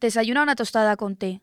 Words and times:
Desayuna 0.00 0.42
una 0.42 0.56
tostada 0.56 0.96
con 0.96 1.14
té. 1.14 1.42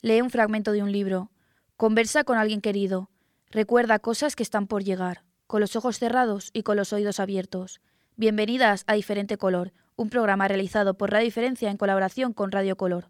Lee 0.00 0.20
un 0.20 0.30
fragmento 0.30 0.70
de 0.70 0.80
un 0.80 0.92
libro. 0.92 1.32
Conversa 1.76 2.22
con 2.22 2.38
alguien 2.38 2.60
querido. 2.60 3.10
Recuerda 3.50 3.98
cosas 3.98 4.36
que 4.36 4.44
están 4.44 4.68
por 4.68 4.84
llegar, 4.84 5.24
con 5.48 5.60
los 5.60 5.74
ojos 5.74 5.98
cerrados 5.98 6.50
y 6.52 6.62
con 6.62 6.76
los 6.76 6.92
oídos 6.92 7.18
abiertos. 7.18 7.80
Bienvenidas 8.14 8.84
a 8.86 8.94
Diferente 8.94 9.38
Color, 9.38 9.72
un 9.96 10.08
programa 10.08 10.46
realizado 10.46 10.94
por 10.94 11.10
Radio 11.10 11.24
Diferencia 11.24 11.68
en 11.68 11.78
colaboración 11.78 12.32
con 12.32 12.52
Radio 12.52 12.76
Color. 12.76 13.08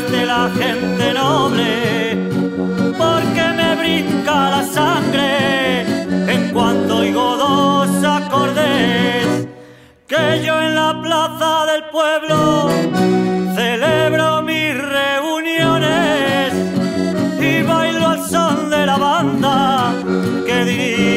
de 0.00 0.24
la 0.24 0.50
gente 0.58 1.12
noble, 1.12 2.16
porque 2.96 3.44
me 3.54 3.76
brinca 3.76 4.50
la 4.50 4.64
sangre 4.64 5.82
en 6.32 6.50
cuanto 6.50 6.98
oigo 6.98 7.36
dos 7.36 8.02
acordes 8.02 9.48
que 10.06 10.42
yo 10.44 10.62
en 10.62 10.74
la 10.74 10.98
plaza 11.02 11.66
del 11.66 11.84
pueblo 11.90 12.70
celebro 13.54 14.40
mis 14.42 14.74
reuniones 14.78 16.54
y 17.38 17.62
bailo 17.62 18.08
al 18.08 18.26
son 18.30 18.70
de 18.70 18.86
la 18.86 18.96
banda 18.96 19.92
que 20.46 20.64
dirige 20.64 21.11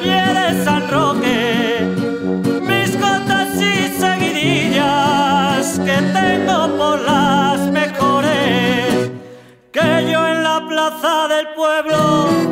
prefieres 0.00 0.66
al 0.66 0.88
roque, 0.88 1.86
mis 2.62 2.98
gotas 2.98 3.54
y 3.56 3.88
seguidillas 3.98 5.78
que 5.80 5.96
tengo 6.12 6.76
por 6.76 7.00
las 7.00 7.60
mejores 7.70 9.10
que 9.72 10.10
yo 10.10 10.26
en 10.28 10.42
la 10.42 10.66
plaza 10.68 11.28
del 11.28 11.48
pueblo. 11.54 12.47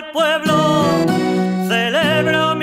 del 0.00 0.10
pueblo 0.12 0.54
celebra 1.66 2.54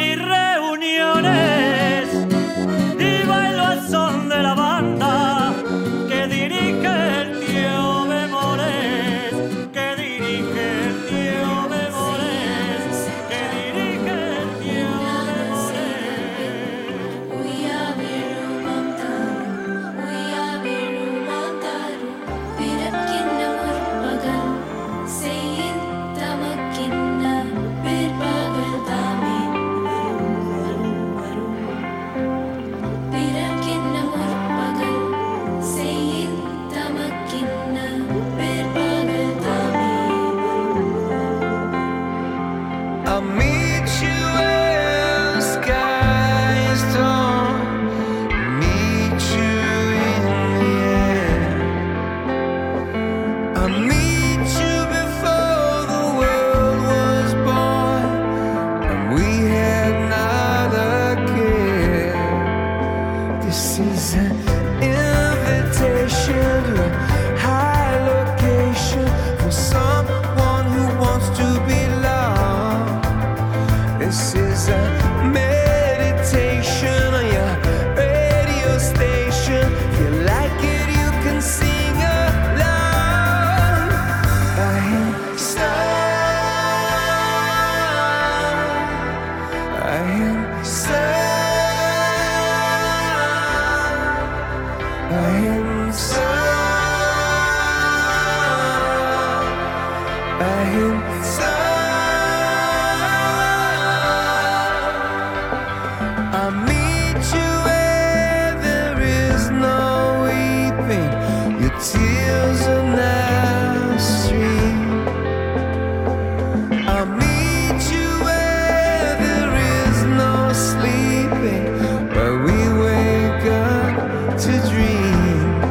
to 124.38 124.52
dream. 124.70 125.62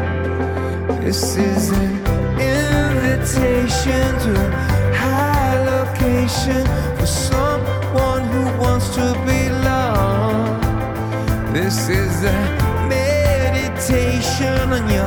This 1.02 1.36
is 1.36 1.70
an 1.70 1.92
invitation 2.40 4.08
to 4.24 4.32
a 4.32 4.94
high 4.94 5.58
location 5.64 6.64
for 6.96 7.06
someone 7.06 8.24
who 8.32 8.44
wants 8.58 8.88
to 8.94 9.12
be 9.26 9.50
loved. 9.50 10.64
This 11.54 11.90
is 11.90 12.24
a 12.24 12.38
meditation 12.88 14.72
on 14.72 14.88
your. 14.90 15.03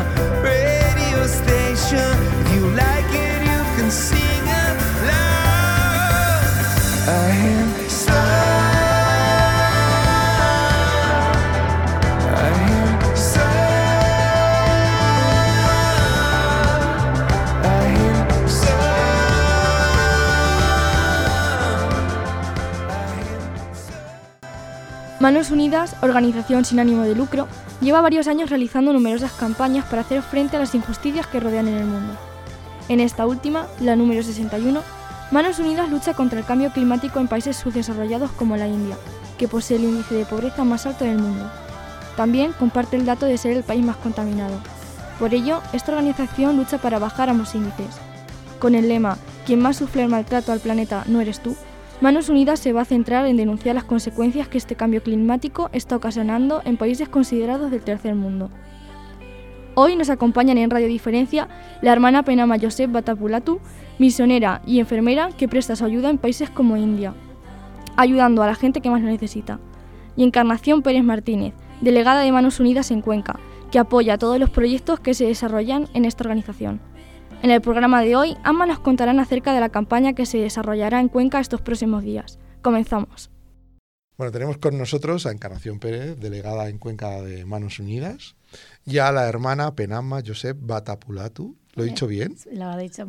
Manos 25.27 25.51
Unidas, 25.51 25.94
organización 26.01 26.63
sin 26.63 26.79
ánimo 26.79 27.01
de 27.01 27.13
lucro, 27.13 27.50
lleva 27.81 28.00
varios 28.00 28.29
años 28.29 28.50
realizando 28.50 28.94
numerosas 28.94 29.33
campañas 29.33 29.83
para 29.83 30.03
hacer 30.03 30.21
frente 30.21 30.56
a 30.56 30.59
las 30.62 30.74
injusticias 30.74 31.27
que 31.27 31.41
rodean 31.41 31.68
en 31.68 31.75
el 31.75 31.85
mundo. 31.85 32.13
En 32.88 33.01
esta 33.01 33.27
última, 33.27 33.68
la 33.81 33.97
número 33.97 34.24
61, 34.24 34.81
Manos 35.31 35.59
Unidas 35.59 35.89
lucha 35.89 36.13
contra 36.13 36.39
el 36.39 36.45
cambio 36.45 36.71
climático 36.71 37.19
en 37.19 37.27
países 37.27 37.57
subdesarrollados 37.57 38.31
como 38.31 38.56
la 38.56 38.69
India, 38.69 38.95
que 39.38 39.50
posee 39.50 39.75
el 39.75 39.83
índice 39.83 40.15
de 40.15 40.24
pobreza 40.24 40.63
más 40.63 40.85
alto 40.85 41.03
del 41.03 41.18
mundo. 41.18 41.51
También 42.15 42.53
comparte 42.53 42.95
el 42.95 43.06
dato 43.06 43.25
de 43.25 43.38
ser 43.38 43.51
el 43.51 43.63
país 43.63 43.83
más 43.83 43.97
contaminado. 43.97 44.57
Por 45.19 45.33
ello, 45.33 45.59
esta 45.73 45.91
organización 45.91 46.56
lucha 46.56 46.77
para 46.77 47.00
bajar 47.00 47.30
ambos 47.30 47.53
índices. 47.53 47.97
Con 48.59 48.75
el 48.75 48.88
lema 48.88 49.18
Quien 49.45 49.59
más 49.59 49.75
sufre 49.75 50.03
el 50.03 50.09
maltrato 50.09 50.53
al 50.53 50.62
planeta 50.62 51.03
no 51.06 51.19
eres 51.19 51.41
tú, 51.41 51.57
Manos 51.99 52.29
Unidas 52.29 52.59
se 52.59 52.73
va 52.73 52.81
a 52.81 52.85
centrar 52.85 53.25
en 53.25 53.38
denunciar 53.38 53.73
las 53.73 53.83
consecuencias 53.83 54.47
que 54.47 54.59
este 54.59 54.75
cambio 54.75 55.01
climático 55.01 55.71
está 55.73 55.95
ocasionando 55.95 56.61
en 56.63 56.77
países 56.77 57.09
considerados 57.09 57.71
del 57.71 57.81
tercer 57.81 58.13
mundo. 58.13 58.51
Hoy 59.73 59.95
nos 59.95 60.11
acompañan 60.11 60.59
en 60.59 60.69
Radio 60.69 60.88
Diferencia 60.88 61.47
la 61.81 61.91
hermana 61.91 62.21
Penama 62.21 62.59
Josep 62.61 62.91
Batapulatu, 62.91 63.59
misionera 63.97 64.61
y 64.63 64.79
enfermera 64.79 65.29
que 65.29 65.47
presta 65.47 65.75
su 65.75 65.85
ayuda 65.85 66.11
en 66.11 66.19
países 66.19 66.51
como 66.51 66.77
India, 66.77 67.15
ayudando 67.95 68.44
a 68.44 68.47
la 68.47 68.55
gente 68.55 68.79
que 68.79 68.91
más 68.91 69.01
lo 69.01 69.07
necesita. 69.07 69.59
Y 70.15 70.23
Encarnación 70.23 70.83
Pérez 70.83 71.03
Martínez, 71.03 71.55
delegada 71.81 72.21
de 72.21 72.31
Manos 72.31 72.59
Unidas 72.59 72.91
en 72.91 73.01
Cuenca, 73.01 73.39
que 73.71 73.79
apoya 73.79 74.19
todos 74.19 74.39
los 74.39 74.51
proyectos 74.51 74.99
que 74.99 75.15
se 75.15 75.25
desarrollan 75.25 75.88
en 75.95 76.05
esta 76.05 76.23
organización. 76.23 76.79
En 77.43 77.51
el 77.51 77.61
programa 77.61 78.01
de 78.01 78.15
hoy, 78.15 78.35
ambas 78.43 78.67
nos 78.67 78.79
contarán 78.79 79.19
acerca 79.19 79.53
de 79.53 79.59
la 79.59 79.69
campaña 79.69 80.13
que 80.13 80.25
se 80.25 80.39
desarrollará 80.39 80.99
en 80.99 81.07
Cuenca 81.07 81.39
estos 81.39 81.61
próximos 81.61 82.03
días. 82.03 82.39
Comenzamos. 82.63 83.29
Bueno, 84.17 84.31
tenemos 84.31 84.57
con 84.57 84.77
nosotros 84.77 85.27
a 85.27 85.31
Encarnación 85.31 85.79
Pérez, 85.79 86.19
delegada 86.19 86.67
en 86.69 86.79
Cuenca 86.79 87.21
de 87.21 87.45
Manos 87.45 87.79
Unidas, 87.79 88.35
y 88.83 88.97
a 88.97 89.11
la 89.11 89.29
hermana 89.29 89.75
Penama 89.75 90.21
Josep 90.25 90.57
Batapulatu. 90.59 91.55
¿Lo 91.75 91.83
he 91.83 91.85
dicho 91.85 92.07
bien? 92.07 92.35
Lo 92.51 92.65
ha 92.65 92.77
dicho 92.77 93.07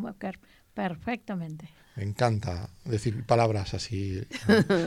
perfectamente. 0.74 1.70
Me 1.98 2.04
encanta 2.04 2.70
decir 2.84 3.24
palabras 3.24 3.74
así. 3.74 4.22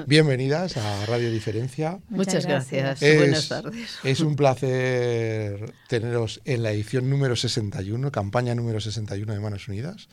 Bienvenidas 0.08 0.78
a 0.78 1.06
Radio 1.08 1.30
Diferencia. 1.30 2.00
Muchas 2.08 2.46
gracias. 2.46 3.02
Es- 3.02 3.18
Buenas 3.18 3.50
tardes. 3.50 3.98
Es 4.06 4.22
un 4.22 4.38
placer 4.38 5.74
teneros 5.90 6.40
en 6.46 6.64
la 6.64 6.72
edición 6.72 7.10
número 7.10 7.36
61, 7.36 8.14
campaña 8.14 8.56
número 8.56 8.80
61 8.80 9.34
de 9.34 9.40
Manos 9.42 9.68
Unidas. 9.68 10.08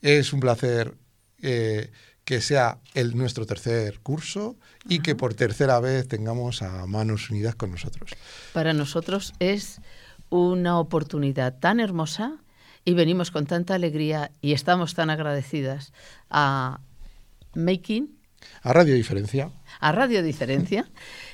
Es 0.00 0.32
un 0.32 0.40
placer 0.40 0.94
eh, 1.42 1.90
que 2.24 2.40
sea 2.40 2.78
el, 2.94 3.14
nuestro 3.14 3.44
tercer 3.44 4.00
curso 4.00 4.56
y 4.88 5.00
que 5.00 5.14
por 5.14 5.34
tercera 5.34 5.78
vez 5.78 6.08
tengamos 6.08 6.62
a 6.62 6.86
Manos 6.86 7.28
Unidas 7.28 7.54
con 7.54 7.70
nosotros. 7.72 8.12
Para 8.54 8.72
nosotros 8.72 9.34
es 9.40 9.82
una 10.30 10.78
oportunidad 10.78 11.58
tan 11.58 11.80
hermosa 11.80 12.38
y 12.88 12.94
venimos 12.94 13.30
con 13.30 13.44
tanta 13.44 13.74
alegría 13.74 14.30
y 14.40 14.54
estamos 14.54 14.94
tan 14.94 15.10
agradecidas 15.10 15.92
a 16.30 16.80
Making, 17.54 18.16
A 18.62 18.72
Radio 18.72 18.94
Diferencia. 18.94 19.50
a 19.78 19.92
Radio 19.92 20.22
Diferencia, 20.22 20.90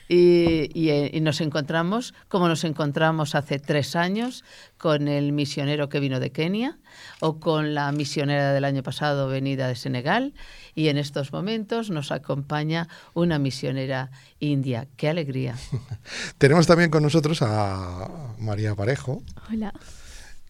y, 0.08 0.68
y, 0.74 0.90
y 1.16 1.20
nos 1.20 1.40
encontramos 1.40 2.12
como 2.26 2.48
nos 2.48 2.64
encontramos 2.64 3.36
hace 3.36 3.60
tres 3.60 3.94
años 3.94 4.42
con 4.78 5.06
el 5.06 5.30
misionero 5.30 5.88
que 5.88 6.00
vino 6.00 6.18
de 6.18 6.32
Kenia 6.32 6.80
o 7.20 7.38
con 7.38 7.72
la 7.72 7.92
misionera 7.92 8.52
del 8.52 8.64
año 8.64 8.82
pasado 8.82 9.28
venida 9.28 9.68
de 9.68 9.76
Senegal 9.76 10.34
y 10.74 10.88
en 10.88 10.98
estos 10.98 11.32
momentos 11.32 11.88
nos 11.88 12.10
acompaña 12.10 12.88
una 13.14 13.38
misionera 13.38 14.10
india. 14.40 14.88
¡Qué 14.96 15.08
alegría! 15.08 15.54
Tenemos 16.38 16.66
también 16.66 16.90
con 16.90 17.04
nosotros 17.04 17.42
a 17.42 18.34
María 18.40 18.74
Parejo, 18.74 19.22
Hola. 19.52 19.72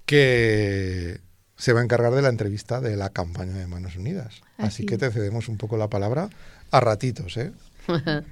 Que 0.06 1.20
se 1.56 1.72
va 1.72 1.80
a 1.80 1.84
encargar 1.84 2.12
de 2.14 2.22
la 2.22 2.28
entrevista 2.28 2.80
de 2.80 2.96
la 2.96 3.10
campaña 3.10 3.54
de 3.54 3.66
Manos 3.66 3.96
Unidas. 3.96 4.42
Así, 4.56 4.66
Así 4.66 4.86
que 4.86 4.98
te 4.98 5.10
cedemos 5.10 5.48
un 5.48 5.56
poco 5.56 5.76
la 5.76 5.88
palabra 5.88 6.30
a 6.70 6.80
ratitos, 6.80 7.36
¿eh? 7.36 7.52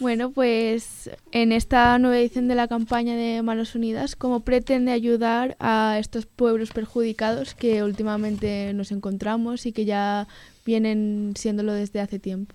Bueno, 0.00 0.30
pues 0.30 1.10
en 1.30 1.52
esta 1.52 1.98
nueva 1.98 2.18
edición 2.18 2.48
de 2.48 2.54
la 2.54 2.68
campaña 2.68 3.14
de 3.16 3.42
Manos 3.42 3.74
Unidas, 3.74 4.16
¿cómo 4.16 4.40
pretende 4.40 4.92
ayudar 4.92 5.58
a 5.60 5.98
estos 6.00 6.24
pueblos 6.24 6.70
perjudicados 6.70 7.54
que 7.54 7.82
últimamente 7.82 8.72
nos 8.72 8.92
encontramos 8.92 9.66
y 9.66 9.72
que 9.72 9.84
ya 9.84 10.26
vienen 10.64 11.34
siéndolo 11.36 11.74
desde 11.74 12.00
hace 12.00 12.18
tiempo? 12.18 12.54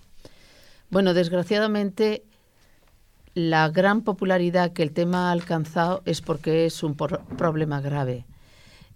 Bueno, 0.90 1.14
desgraciadamente, 1.14 2.24
la 3.36 3.68
gran 3.68 4.00
popularidad 4.00 4.72
que 4.72 4.82
el 4.82 4.92
tema 4.92 5.28
ha 5.28 5.32
alcanzado 5.32 6.00
es 6.06 6.22
porque 6.22 6.64
es 6.64 6.82
un 6.82 6.94
problema 6.94 7.82
grave. 7.82 8.24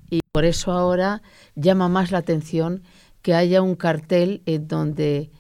Y 0.09 0.21
por 0.33 0.47
eso 0.47 0.73
ahora 0.73 1.21
llama 1.57 1.91
más 1.91 2.11
la 2.11 2.19
atención 2.19 2.83
que 3.21 3.35
haya 3.35 3.61
un 3.61 3.75
cartel 3.75 4.41
en 4.47 4.67
donde 4.67 5.31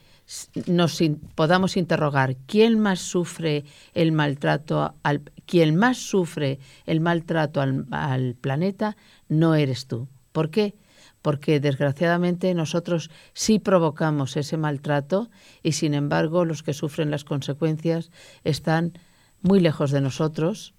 nos 0.67 1.02
podamos 1.35 1.79
interrogar 1.79 2.37
quién 2.47 2.79
más 2.79 2.99
sufre 3.00 3.64
el 3.94 4.12
maltrato 4.12 4.94
al 5.03 5.23
quien 5.46 5.76
más 5.76 5.96
sufre 5.96 6.58
el 6.85 7.00
maltrato 7.00 7.62
al, 7.62 7.87
al 7.93 8.34
planeta 8.34 8.98
no 9.31 9.55
eres 9.55 9.86
tú. 9.86 10.08
¿Por 10.31 10.51
qué? 10.51 10.75
Porque 11.22 11.60
desgraciadamente 11.60 12.55
nosotros 12.55 13.10
sí 13.34 13.58
provocamos 13.58 14.36
ese 14.36 14.56
maltrato 14.56 15.31
y 15.62 15.72
sin 15.72 15.94
embargo 15.94 16.44
los 16.44 16.62
que 16.62 16.72
sufren 16.72 17.10
las 17.10 17.24
consecuencias 17.24 18.10
están 18.44 18.98
muy 19.43 19.60
lejos 19.60 19.91
de 19.91 20.00
nosotros 20.00 20.74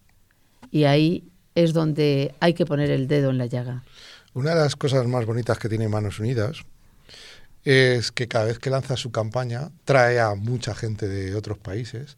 y 0.71 0.85
ahí 0.85 1.31
es 1.55 1.73
donde 1.73 2.33
hay 2.39 2.53
que 2.53 2.65
poner 2.65 2.89
el 2.89 3.07
dedo 3.07 3.29
en 3.29 3.37
la 3.37 3.45
llaga. 3.45 3.83
Una 4.33 4.55
de 4.55 4.61
las 4.61 4.75
cosas 4.75 5.05
más 5.07 5.25
bonitas 5.25 5.59
que 5.59 5.69
tiene 5.69 5.89
Manos 5.89 6.19
Unidas 6.19 6.63
es 7.63 8.11
que 8.11 8.27
cada 8.27 8.45
vez 8.45 8.59
que 8.59 8.69
lanza 8.69 8.97
su 8.97 9.11
campaña 9.11 9.71
trae 9.85 10.19
a 10.19 10.33
mucha 10.35 10.73
gente 10.73 11.07
de 11.07 11.35
otros 11.35 11.57
países 11.57 12.17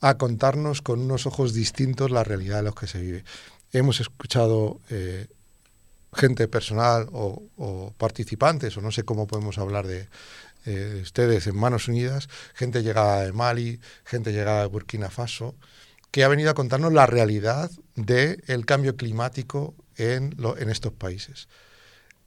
a 0.00 0.18
contarnos 0.18 0.82
con 0.82 1.00
unos 1.00 1.26
ojos 1.26 1.54
distintos 1.54 2.10
la 2.10 2.24
realidad 2.24 2.58
de 2.58 2.62
los 2.64 2.74
que 2.74 2.86
se 2.86 3.00
vive. 3.00 3.24
Hemos 3.72 4.00
escuchado 4.00 4.80
eh, 4.90 5.26
gente 6.16 6.48
personal 6.48 7.08
o, 7.12 7.42
o 7.56 7.92
participantes, 7.96 8.76
o 8.76 8.80
no 8.80 8.90
sé 8.90 9.04
cómo 9.04 9.26
podemos 9.26 9.58
hablar 9.58 9.86
de, 9.86 10.08
eh, 10.64 10.70
de 10.70 11.00
ustedes 11.02 11.46
en 11.46 11.56
Manos 11.56 11.88
Unidas, 11.88 12.28
gente 12.54 12.82
llegada 12.82 13.22
de 13.24 13.32
Mali, 13.32 13.80
gente 14.04 14.32
llegada 14.32 14.62
de 14.62 14.66
Burkina 14.68 15.10
Faso, 15.10 15.54
que 16.10 16.24
ha 16.24 16.28
venido 16.28 16.50
a 16.50 16.54
contarnos 16.54 16.92
la 16.92 17.06
realidad 17.06 17.70
del 17.94 18.64
cambio 18.64 18.96
climático 18.96 19.74
en, 19.96 20.34
lo- 20.38 20.56
en 20.56 20.70
estos 20.70 20.92
países. 20.92 21.48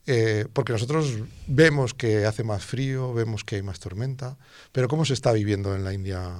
Eh, 0.05 0.45
porque 0.53 0.73
nosotros 0.73 1.19
vemos 1.47 1.93
que 1.93 2.25
hace 2.25 2.43
más 2.43 2.63
frío, 2.65 3.13
vemos 3.13 3.43
que 3.43 3.57
hay 3.57 3.61
más 3.63 3.79
tormenta, 3.79 4.37
pero 4.71 4.87
¿cómo 4.87 5.05
se 5.05 5.13
está 5.13 5.31
viviendo 5.33 5.75
en 5.75 5.83
la 5.83 5.93
India 5.93 6.31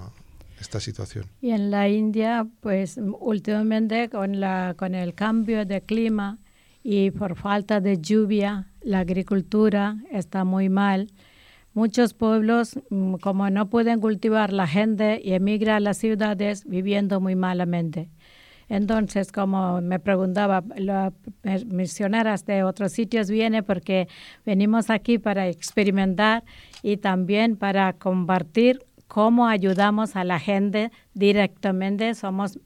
esta 0.60 0.79
situación? 0.79 1.25
Y 1.41 1.51
en 1.51 1.70
la 1.70 1.88
India, 1.88 2.48
pues 2.62 2.98
últimamente 3.20 4.10
con, 4.10 4.39
la, 4.39 4.74
con 4.77 4.96
el 4.96 5.13
cambio 5.13 5.65
de 5.65 5.82
clima 5.82 6.38
y 6.84 7.12
por 7.12 7.36
falta 7.36 7.82
de 7.82 8.00
lluvia, 8.00 8.68
la 8.82 9.00
agricultura 9.00 9.98
está 10.12 10.44
muy 10.44 10.70
mal. 10.70 11.08
Muchos 11.74 12.14
pueblos, 12.14 12.80
mm, 12.90 13.16
como 13.16 13.50
no 13.50 13.70
pueden 13.70 14.00
cultivar, 14.00 14.52
la 14.54 14.68
gente 14.68 15.34
emigra 15.34 15.76
a 15.76 15.80
las 15.80 15.98
ciudades 15.98 16.66
viviendo 16.66 17.20
muy 17.20 17.36
malamente. 17.36 18.10
Entonces, 18.70 19.32
como 19.32 19.82
me 19.82 20.00
preguntaba, 20.00 20.64
las 20.76 21.66
misioneras 21.66 22.46
de 22.46 22.64
otros 22.64 22.92
sitios 22.92 23.30
vienen 23.30 23.64
porque 23.64 24.08
venimos 24.46 24.92
aquí 24.92 25.18
para 25.18 25.48
experimentar 25.48 26.44
y 26.84 26.98
también 26.98 27.56
para 27.56 27.94
compartir 27.94 28.86
cómo 29.10 29.48
ayudamos 29.48 30.16
a 30.16 30.24
la 30.24 30.39
gente 30.39 30.92
directamente, 31.16 32.13
somos 32.13 32.60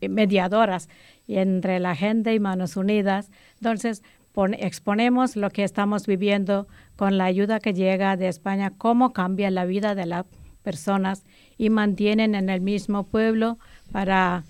mediadoras 0.00 0.88
entre 1.28 1.78
la 1.80 1.94
gente 1.94 2.34
y 2.34 2.40
Manos 2.40 2.76
Unidas. 2.76 3.30
Entonces, 3.56 4.02
pon- 4.32 4.54
exponemos 4.54 5.36
lo 5.36 5.50
que 5.50 5.64
estamos 5.64 6.06
viviendo 6.06 6.66
con 6.96 7.18
la 7.18 7.26
ayuda 7.26 7.60
que 7.60 7.74
llega 7.74 8.16
de 8.16 8.28
España, 8.28 8.72
cómo 8.76 9.12
cambia 9.12 9.50
la 9.50 9.66
vida 9.66 9.94
de 9.94 10.06
las 10.06 10.24
personas 10.62 11.24
y 11.58 11.68
mantienen 11.68 12.34
en 12.34 12.48
el 12.48 12.62
mismo 12.62 13.04
pueblo 13.04 13.58
para 13.92 14.44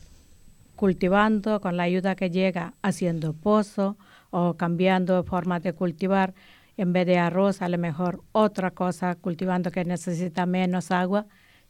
cultivando 0.77 1.61
con 1.61 1.77
la 1.77 1.83
ayuda 1.83 2.15
que 2.15 2.31
llega, 2.31 2.75
haciendo 2.83 3.33
pozo 3.33 3.97
o 4.31 4.55
cambiando 4.55 5.25
formas 5.25 5.63
de 5.63 5.73
cultivar. 5.73 6.35
En 6.83 6.93
vez 6.93 7.07
de 7.07 7.17
arroz, 7.17 7.63
a 7.63 7.69
lo 7.69 7.79
mejor 7.79 8.25
otra 8.33 8.73
cosa, 8.73 9.15
cultivando 9.15 9.71
que 9.71 9.85
necesita 9.85 10.47
menos 10.47 10.91
agua, 10.91 11.27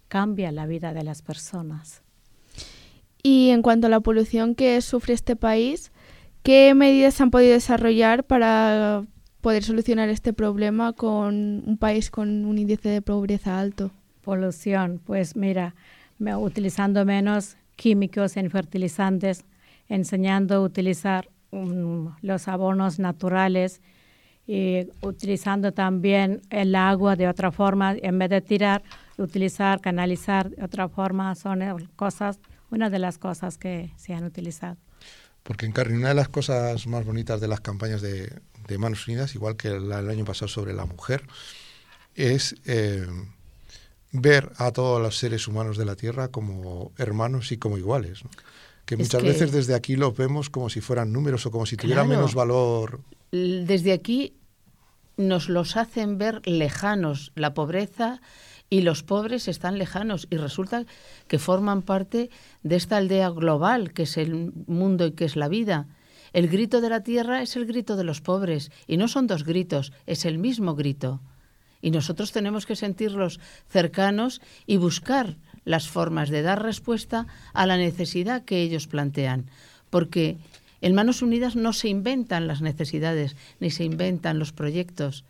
cambia 0.09 0.51
la 0.53 0.65
vida 0.65 0.95
de 0.95 1.05
las 1.05 1.21
personas. 1.21 2.03
Y 3.23 3.51
en 3.51 3.61
cuanto 3.61 3.89
a 3.89 3.91
la 3.91 4.01
polución 4.01 4.55
que 4.55 4.81
sufre 4.81 5.13
este 5.13 5.37
país, 5.37 5.93
¿qué 6.43 6.73
medidas 6.75 7.21
han 7.21 7.31
podido 7.31 7.53
desarrollar 7.53 8.25
para 8.25 9.05
poder 9.43 9.65
solucionar 9.65 10.09
este 10.09 10.33
problema 10.33 10.95
con 10.95 11.63
un 11.67 11.77
país 11.79 12.11
con 12.11 12.47
un 12.47 12.57
índice 12.57 12.89
de 12.89 13.03
pobreza 13.03 13.61
alto? 13.61 13.91
Polución, 14.23 14.99
pues 15.05 15.37
mira, 15.37 15.75
me- 16.19 16.37
utilizando 16.37 17.05
menos 17.05 17.59
químicos 17.77 18.39
en 18.39 18.51
fertilizantes, 18.51 19.45
enseñando 19.91 20.55
a 20.55 20.61
utilizar 20.63 21.29
mm, 21.51 22.07
los 22.23 22.49
abonos 22.49 22.99
naturales 22.99 23.83
y 24.47 24.89
utilizando 25.01 25.73
también 25.73 26.43
el 26.51 26.75
agua 26.75 27.17
de 27.17 27.29
otra 27.29 27.53
forma, 27.53 27.95
en 27.95 28.19
vez 28.19 28.31
de 28.31 28.41
tirar, 28.41 28.83
utilizar, 29.17 29.81
canalizar 29.81 30.51
de 30.51 30.65
otra 30.65 30.89
forma, 30.89 31.35
son 31.35 31.61
cosas, 31.97 32.39
una 32.71 32.91
de 32.91 32.99
las 32.99 33.19
cosas 33.19 33.59
que 33.59 33.93
se 33.97 34.15
han 34.15 34.25
utilizado. 34.25 34.77
Porque 35.43 35.67
en 35.67 35.75
una 35.97 36.09
de 36.09 36.15
las 36.15 36.29
cosas 36.29 36.87
más 36.87 37.05
bonitas 37.05 37.41
de 37.41 37.49
las 37.49 37.61
campañas 37.61 38.01
de, 38.01 38.41
de 38.69 38.79
Manos 38.79 39.07
Unidas, 39.09 39.35
igual 39.35 39.57
que 39.57 39.71
la 39.71 39.97
del 40.03 40.11
año 40.11 40.25
pasado 40.25 40.49
sobre 40.49 40.73
la 40.73 40.87
mujer, 40.87 41.23
es 42.15 42.57
eh, 42.65 43.07
ver 44.13 44.53
a 44.57 44.71
todos 44.73 45.01
los 45.01 45.19
seres 45.19 45.49
humanos 45.49 45.77
de 45.77 45.85
la 45.85 45.97
Tierra 45.97 46.29
como 46.29 46.93
hermanos 46.97 47.51
y 47.53 47.59
como 47.59 47.79
iguales. 47.79 48.25
¿no? 48.25 48.31
Que 48.85 48.95
Es 48.95 49.01
muchas 49.01 49.23
que- 49.23 49.29
veces 49.29 49.53
desde 49.53 49.75
aquí 49.75 49.97
lo 49.97 50.13
vemos 50.13 50.51
como 50.51 50.69
si 50.69 50.81
fueran 50.81 51.13
números 51.13 51.47
o 51.47 51.51
como 51.51 51.67
si 51.67 51.77
tuvieran 51.77 52.07
Claro. 52.07 52.21
menos 52.21 52.35
valor. 52.35 53.01
Desde 53.31 53.93
aquí 53.93 54.35
nos 55.17 55.49
los 55.49 55.77
hacen 55.77 56.19
ver 56.19 56.41
lejanos. 56.47 57.33
La 57.35 57.55
pobreza 57.55 58.21
y 58.71 58.81
los 58.83 59.03
pobres 59.03 59.49
están 59.49 59.79
lejanos 59.79 60.27
y 60.31 60.37
resulta 60.37 60.85
que 61.29 61.39
forman 61.39 61.83
parte 61.83 62.31
de 62.63 62.77
esta 62.77 62.97
aldea 62.97 63.29
global 63.31 63.93
que 63.93 64.03
es 64.05 64.17
el 64.17 64.53
mundo 64.67 65.07
y 65.07 65.13
que 65.13 65.25
es 65.27 65.37
la 65.37 65.49
vida. 65.49 65.87
El 66.33 66.49
grito 66.49 66.81
de 66.81 66.89
la 66.89 67.03
tierra 67.03 67.43
es 67.43 67.57
el 67.57 67.67
grito 67.67 67.97
de 67.97 68.05
los 68.05 68.23
pobres 68.23 68.71
y 68.87 68.97
no 68.97 69.07
son 69.09 69.27
dos 69.27 69.45
gritos, 69.45 69.93
es 70.07 70.25
el 70.25 70.39
mismo 70.39 70.75
grito. 70.75 71.21
Y 71.83 71.91
nosotros 71.91 72.33
tenemos 72.33 72.65
que 72.65 72.77
sentirlos 72.77 73.39
cercanos 73.69 74.41
y 74.67 74.79
buscar 74.79 75.37
las 75.65 75.89
formas 75.89 76.29
de 76.29 76.43
dar 76.43 76.63
respuesta 76.63 77.27
a 77.53 77.67
la 77.67 77.77
necesidad 77.77 78.45
que 78.45 78.63
ellos 78.63 78.87
plantean. 78.87 79.47
Porque 79.91 80.39
en 80.81 80.95
Manos 80.95 81.23
Unidas 81.23 81.57
no 81.57 81.73
se 81.73 81.89
inventan 81.89 82.47
las 82.47 82.61
necesidades 82.61 83.37
ni 83.61 83.71
se 83.71 83.85
inventan 83.85 84.39
los 84.39 84.53
proyectos. 84.53 85.25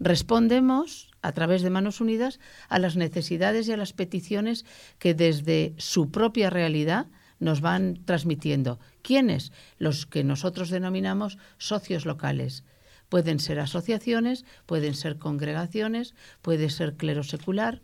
Respondemos 0.00 1.10
a 1.22 1.32
través 1.32 1.62
de 1.62 1.70
Manos 1.70 2.00
Unidas 2.00 2.38
a 2.68 2.78
las 2.78 2.96
necesidades 2.96 3.66
y 3.68 3.72
a 3.72 3.76
las 3.76 3.92
peticiones 3.92 4.64
que 4.98 5.14
desde 5.14 5.74
su 5.78 6.10
propia 6.10 6.50
realidad 6.50 7.06
nos 7.38 7.60
van 7.60 8.00
transmitiendo. 8.04 8.78
¿Quiénes? 9.02 9.52
Los 9.78 10.06
que 10.06 10.24
nosotros 10.24 10.70
denominamos 10.70 11.38
socios 11.58 12.06
locales. 12.06 12.64
Pueden 13.08 13.38
ser 13.38 13.60
asociaciones, 13.60 14.44
pueden 14.66 14.94
ser 14.94 15.18
congregaciones, 15.18 16.14
puede 16.42 16.70
ser 16.70 16.94
clero 16.94 17.22
secular. 17.22 17.82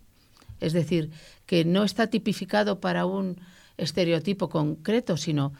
Es 0.61 0.73
decir, 0.73 1.11
que 1.47 1.65
no 1.65 1.85
está 1.85 2.09
tipificado 2.09 2.81
para 2.81 3.07
un 3.07 3.41
estereotipo 3.77 4.49
concreto, 4.49 5.17
sino 5.17 5.53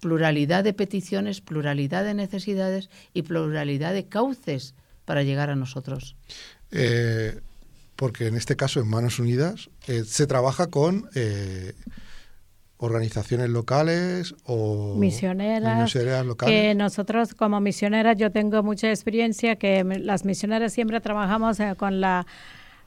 pluralidad 0.00 0.64
de 0.64 0.72
peticiones, 0.72 1.40
pluralidad 1.40 2.04
de 2.04 2.14
necesidades 2.14 2.90
y 3.14 3.22
pluralidad 3.22 3.92
de 3.92 4.06
cauces 4.06 4.74
para 5.04 5.22
llegar 5.22 5.50
a 5.50 5.56
nosotros. 5.56 6.16
Eh, 6.70 7.40
porque 7.96 8.26
en 8.26 8.36
este 8.36 8.56
caso, 8.56 8.80
en 8.80 8.88
Manos 8.88 9.18
Unidas, 9.18 9.70
eh, 9.86 10.04
se 10.04 10.26
trabaja 10.26 10.66
con 10.66 11.08
eh, 11.14 11.72
organizaciones 12.78 13.48
locales 13.48 14.34
o 14.44 14.94
misioneras, 14.96 15.82
misioneras 15.82 16.26
locales. 16.26 16.54
que 16.54 16.74
nosotros 16.74 17.34
como 17.34 17.60
misioneras 17.60 18.16
yo 18.18 18.30
tengo 18.30 18.62
mucha 18.62 18.90
experiencia 18.90 19.56
que 19.56 19.82
las 19.82 20.24
misioneras 20.26 20.74
siempre 20.74 21.00
trabajamos 21.00 21.58
eh, 21.58 21.74
con 21.76 22.00
la 22.00 22.26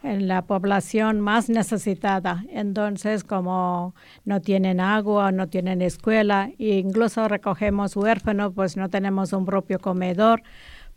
la 0.03 0.43
población 0.43 1.19
más 1.19 1.49
necesitada. 1.49 2.45
Entonces, 2.49 3.23
como 3.23 3.93
no 4.25 4.41
tienen 4.41 4.79
agua, 4.79 5.31
no 5.31 5.47
tienen 5.47 5.81
escuela, 5.81 6.49
e 6.57 6.77
incluso 6.79 7.27
recogemos 7.27 7.95
huérfanos, 7.95 8.53
pues 8.53 8.77
no 8.77 8.89
tenemos 8.89 9.33
un 9.33 9.45
propio 9.45 9.79
comedor. 9.79 10.41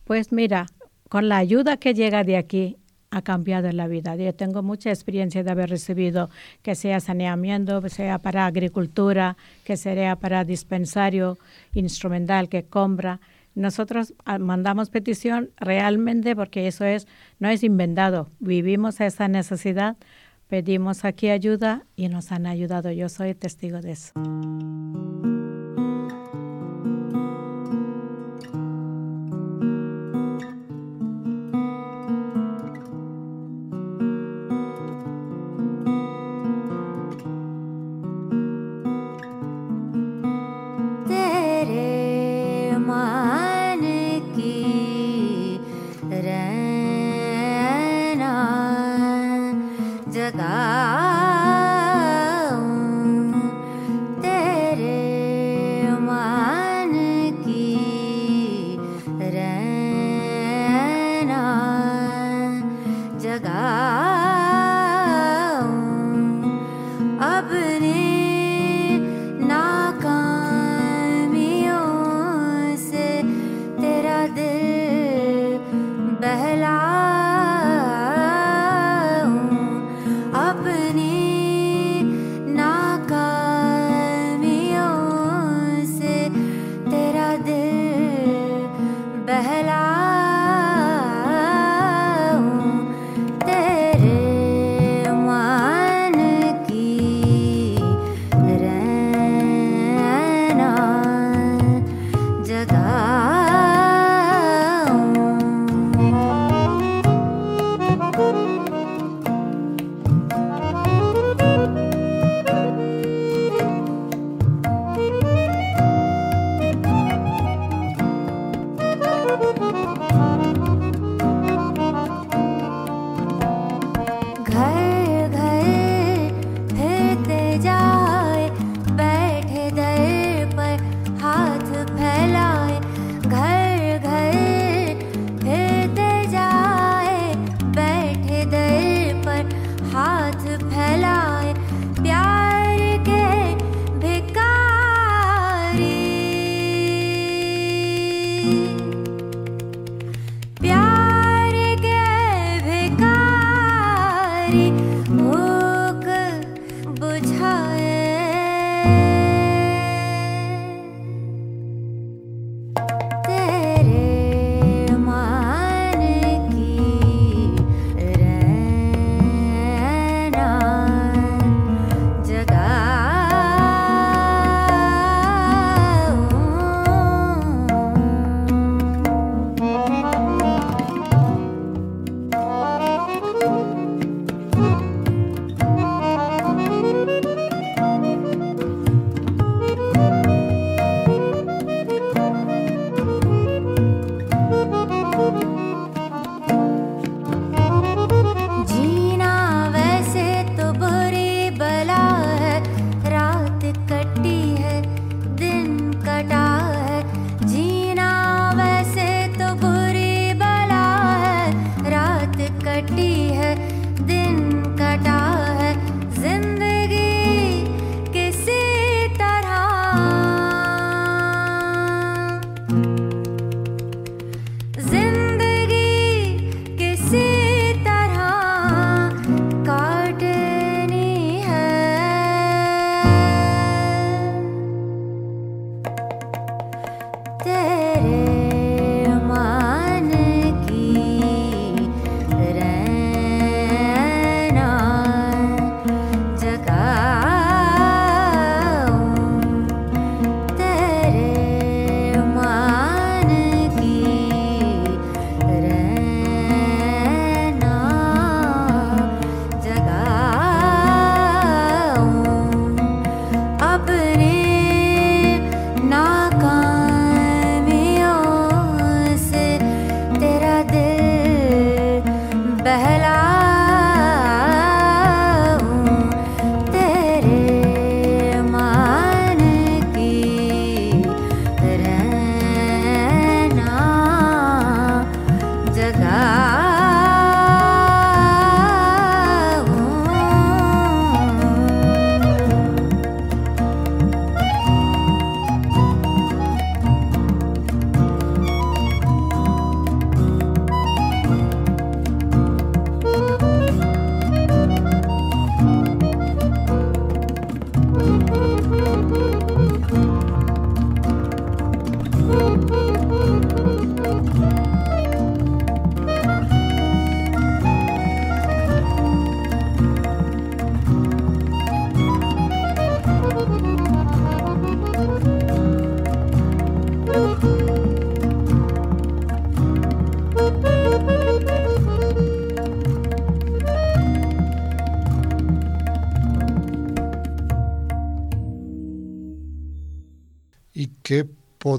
Pues 0.05 0.33
mira, 0.33 0.67
con 1.09 1.29
la 1.29 1.39
ayuda 1.39 1.77
que 1.77 1.95
llega 1.95 2.25
de 2.25 2.37
aquí, 2.37 2.77
ha 3.13 3.21
cambiado 3.21 3.71
la 3.73 3.87
vida. 3.87 4.17
Yo 4.17 4.35
tengo 4.35 4.63
mucha 4.63 4.89
experiencia 4.89 5.45
de 5.45 5.51
haber 5.51 5.69
recibido, 5.69 6.31
que 6.63 6.75
sea 6.75 6.99
saneamiento, 6.99 7.83
que 7.83 7.91
sea 7.91 8.19
para 8.19 8.47
agricultura, 8.47 9.37
que 9.65 9.77
sea 9.77 10.17
para 10.17 10.45
dispensario 10.45 11.37
instrumental 11.75 12.49
que 12.49 12.65
compra. 12.65 13.21
Nosotros 13.55 14.15
ah, 14.25 14.39
mandamos 14.39 14.91
petición 14.91 15.51
realmente 15.57 16.35
porque 16.35 16.67
eso 16.67 16.85
es 16.85 17.07
no 17.39 17.49
es 17.49 17.63
inventado. 17.63 18.31
Vivimos 18.39 19.01
esa 19.01 19.29
necesidad, 19.29 19.97
pedimos 20.49 21.05
aquí 21.05 21.29
ayuda 21.29 21.85
y 21.97 22.09
nos 22.09 22.33
han 22.33 22.47
ayudado. 22.47 22.91
Yo 22.91 23.09
soy 23.09 23.35
testigo 23.35 23.81
de 23.81 23.93
eso. 23.93 24.13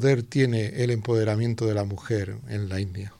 Poder 0.04 0.24
tiene 0.24 0.84
el 0.84 0.92
empoderamiento 0.92 1.66
de 1.66 1.74
la 1.74 1.86
mujer 1.86 2.36
en 2.50 2.68
la 2.68 2.82
India? 2.82 3.13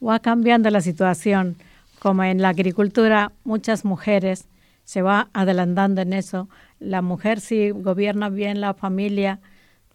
va 0.00 0.18
cambiando 0.18 0.70
la 0.70 0.80
situación. 0.80 1.56
Como 2.00 2.24
en 2.24 2.40
la 2.40 2.48
agricultura, 2.48 3.32
muchas 3.44 3.84
mujeres 3.84 4.48
se 4.84 5.02
va 5.02 5.28
adelantando 5.34 6.00
en 6.00 6.14
eso. 6.14 6.48
La 6.80 7.02
mujer 7.02 7.38
si 7.40 7.70
gobierna 7.70 8.30
bien 8.30 8.62
la 8.62 8.72
familia, 8.72 9.40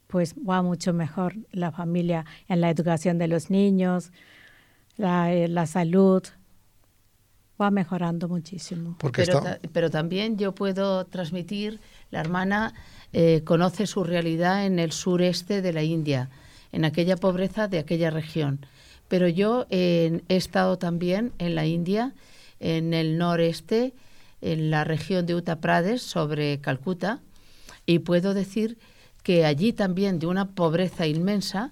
pues 0.05 0.35
va 0.35 0.61
mucho 0.61 0.93
mejor 0.93 1.33
la 1.51 1.71
familia 1.71 2.23
en 2.47 2.61
la 2.61 2.69
educación 2.69 3.17
de 3.17 3.27
los 3.27 3.49
niños, 3.49 4.11
la, 4.95 5.33
eh, 5.33 5.47
la 5.47 5.65
salud, 5.65 6.21
va 7.61 7.71
mejorando 7.71 8.27
muchísimo. 8.27 8.95
Porque 8.99 9.23
pero, 9.23 9.37
está- 9.39 9.59
ta- 9.59 9.69
pero 9.71 9.89
también 9.89 10.37
yo 10.37 10.53
puedo 10.53 11.05
transmitir, 11.05 11.79
la 12.11 12.19
hermana 12.19 12.73
eh, 13.13 13.41
conoce 13.43 13.87
su 13.87 14.03
realidad 14.03 14.65
en 14.65 14.79
el 14.79 14.91
sureste 14.91 15.61
de 15.61 15.73
la 15.73 15.83
India, 15.83 16.29
en 16.71 16.85
aquella 16.85 17.15
pobreza 17.17 17.67
de 17.67 17.79
aquella 17.79 18.09
región. 18.09 18.65
Pero 19.07 19.27
yo 19.27 19.65
eh, 19.69 20.21
he 20.27 20.35
estado 20.35 20.77
también 20.77 21.31
en 21.39 21.55
la 21.55 21.65
India, 21.65 22.13
en 22.59 22.93
el 22.93 23.17
noreste, 23.17 23.93
en 24.41 24.69
la 24.69 24.83
región 24.83 25.25
de 25.25 25.35
Uttar 25.35 25.59
Pradesh, 25.59 25.99
sobre 26.01 26.59
Calcuta, 26.59 27.21
y 27.85 27.99
puedo 27.99 28.33
decir 28.33 28.77
que 29.23 29.45
allí 29.45 29.73
también 29.73 30.19
de 30.19 30.27
una 30.27 30.49
pobreza 30.49 31.07
inmensa, 31.07 31.71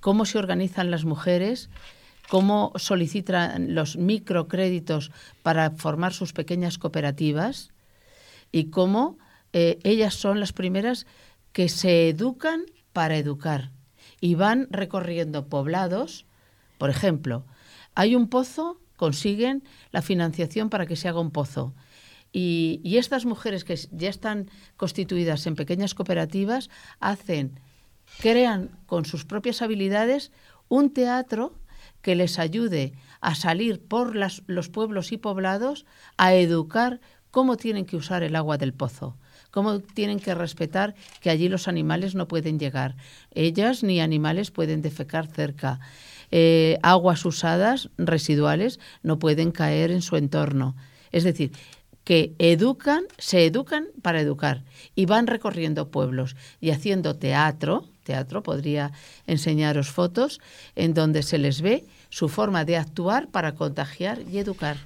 cómo 0.00 0.26
se 0.26 0.36
organizan 0.38 0.90
las 0.90 1.04
mujeres, 1.04 1.70
cómo 2.28 2.72
solicitan 2.76 3.74
los 3.74 3.96
microcréditos 3.96 5.10
para 5.42 5.70
formar 5.70 6.12
sus 6.12 6.32
pequeñas 6.32 6.78
cooperativas 6.78 7.70
y 8.50 8.70
cómo 8.70 9.18
eh, 9.52 9.78
ellas 9.84 10.14
son 10.14 10.40
las 10.40 10.52
primeras 10.52 11.06
que 11.52 11.68
se 11.68 12.08
educan 12.08 12.64
para 12.92 13.16
educar 13.16 13.70
y 14.20 14.34
van 14.34 14.68
recorriendo 14.70 15.48
poblados. 15.48 16.26
Por 16.78 16.90
ejemplo, 16.90 17.44
hay 17.94 18.16
un 18.16 18.28
pozo, 18.28 18.80
consiguen 18.96 19.62
la 19.92 20.02
financiación 20.02 20.70
para 20.70 20.86
que 20.86 20.96
se 20.96 21.08
haga 21.08 21.20
un 21.20 21.30
pozo. 21.30 21.74
Y, 22.32 22.80
y 22.82 22.96
estas 22.96 23.26
mujeres 23.26 23.64
que 23.64 23.76
ya 23.92 24.08
están 24.08 24.50
constituidas 24.76 25.46
en 25.46 25.54
pequeñas 25.54 25.94
cooperativas 25.94 26.68
hacen, 26.98 27.60
crean 28.18 28.76
con 28.86 29.04
sus 29.04 29.24
propias 29.24 29.62
habilidades 29.62 30.32
un 30.68 30.92
teatro 30.92 31.54
que 32.04 32.14
les 32.14 32.38
ayude 32.38 32.92
a 33.22 33.34
salir 33.34 33.80
por 33.80 34.14
los 34.14 34.68
pueblos 34.68 35.10
y 35.10 35.16
poblados 35.16 35.86
a 36.18 36.34
educar 36.34 37.00
cómo 37.30 37.56
tienen 37.56 37.86
que 37.86 37.96
usar 37.96 38.22
el 38.22 38.36
agua 38.36 38.58
del 38.58 38.74
pozo, 38.74 39.16
cómo 39.50 39.80
tienen 39.80 40.20
que 40.20 40.34
respetar 40.34 40.94
que 41.22 41.30
allí 41.30 41.48
los 41.48 41.66
animales 41.66 42.14
no 42.14 42.28
pueden 42.28 42.58
llegar, 42.58 42.94
ellas 43.32 43.82
ni 43.82 44.02
animales 44.02 44.50
pueden 44.50 44.82
defecar 44.82 45.28
cerca, 45.28 45.80
eh, 46.30 46.78
aguas 46.82 47.24
usadas 47.24 47.88
residuales 47.96 48.80
no 49.02 49.18
pueden 49.18 49.50
caer 49.50 49.90
en 49.90 50.02
su 50.02 50.16
entorno. 50.16 50.76
Es 51.10 51.24
decir, 51.24 51.52
que 52.04 52.34
educan, 52.38 53.04
se 53.16 53.46
educan 53.46 53.86
para 54.02 54.20
educar 54.20 54.62
y 54.94 55.06
van 55.06 55.26
recorriendo 55.26 55.90
pueblos 55.90 56.36
y 56.60 56.70
haciendo 56.70 57.16
teatro 57.16 57.88
teatro, 58.04 58.42
podría 58.42 58.92
enseñaros 59.26 59.90
fotos 59.90 60.40
en 60.76 60.94
donde 60.94 61.22
se 61.22 61.38
les 61.38 61.60
ve 61.62 61.84
su 62.10 62.28
forma 62.28 62.64
de 62.64 62.76
actuar 62.76 63.28
para 63.28 63.54
contagiar 63.56 64.20
y 64.30 64.38
educar. 64.38 64.76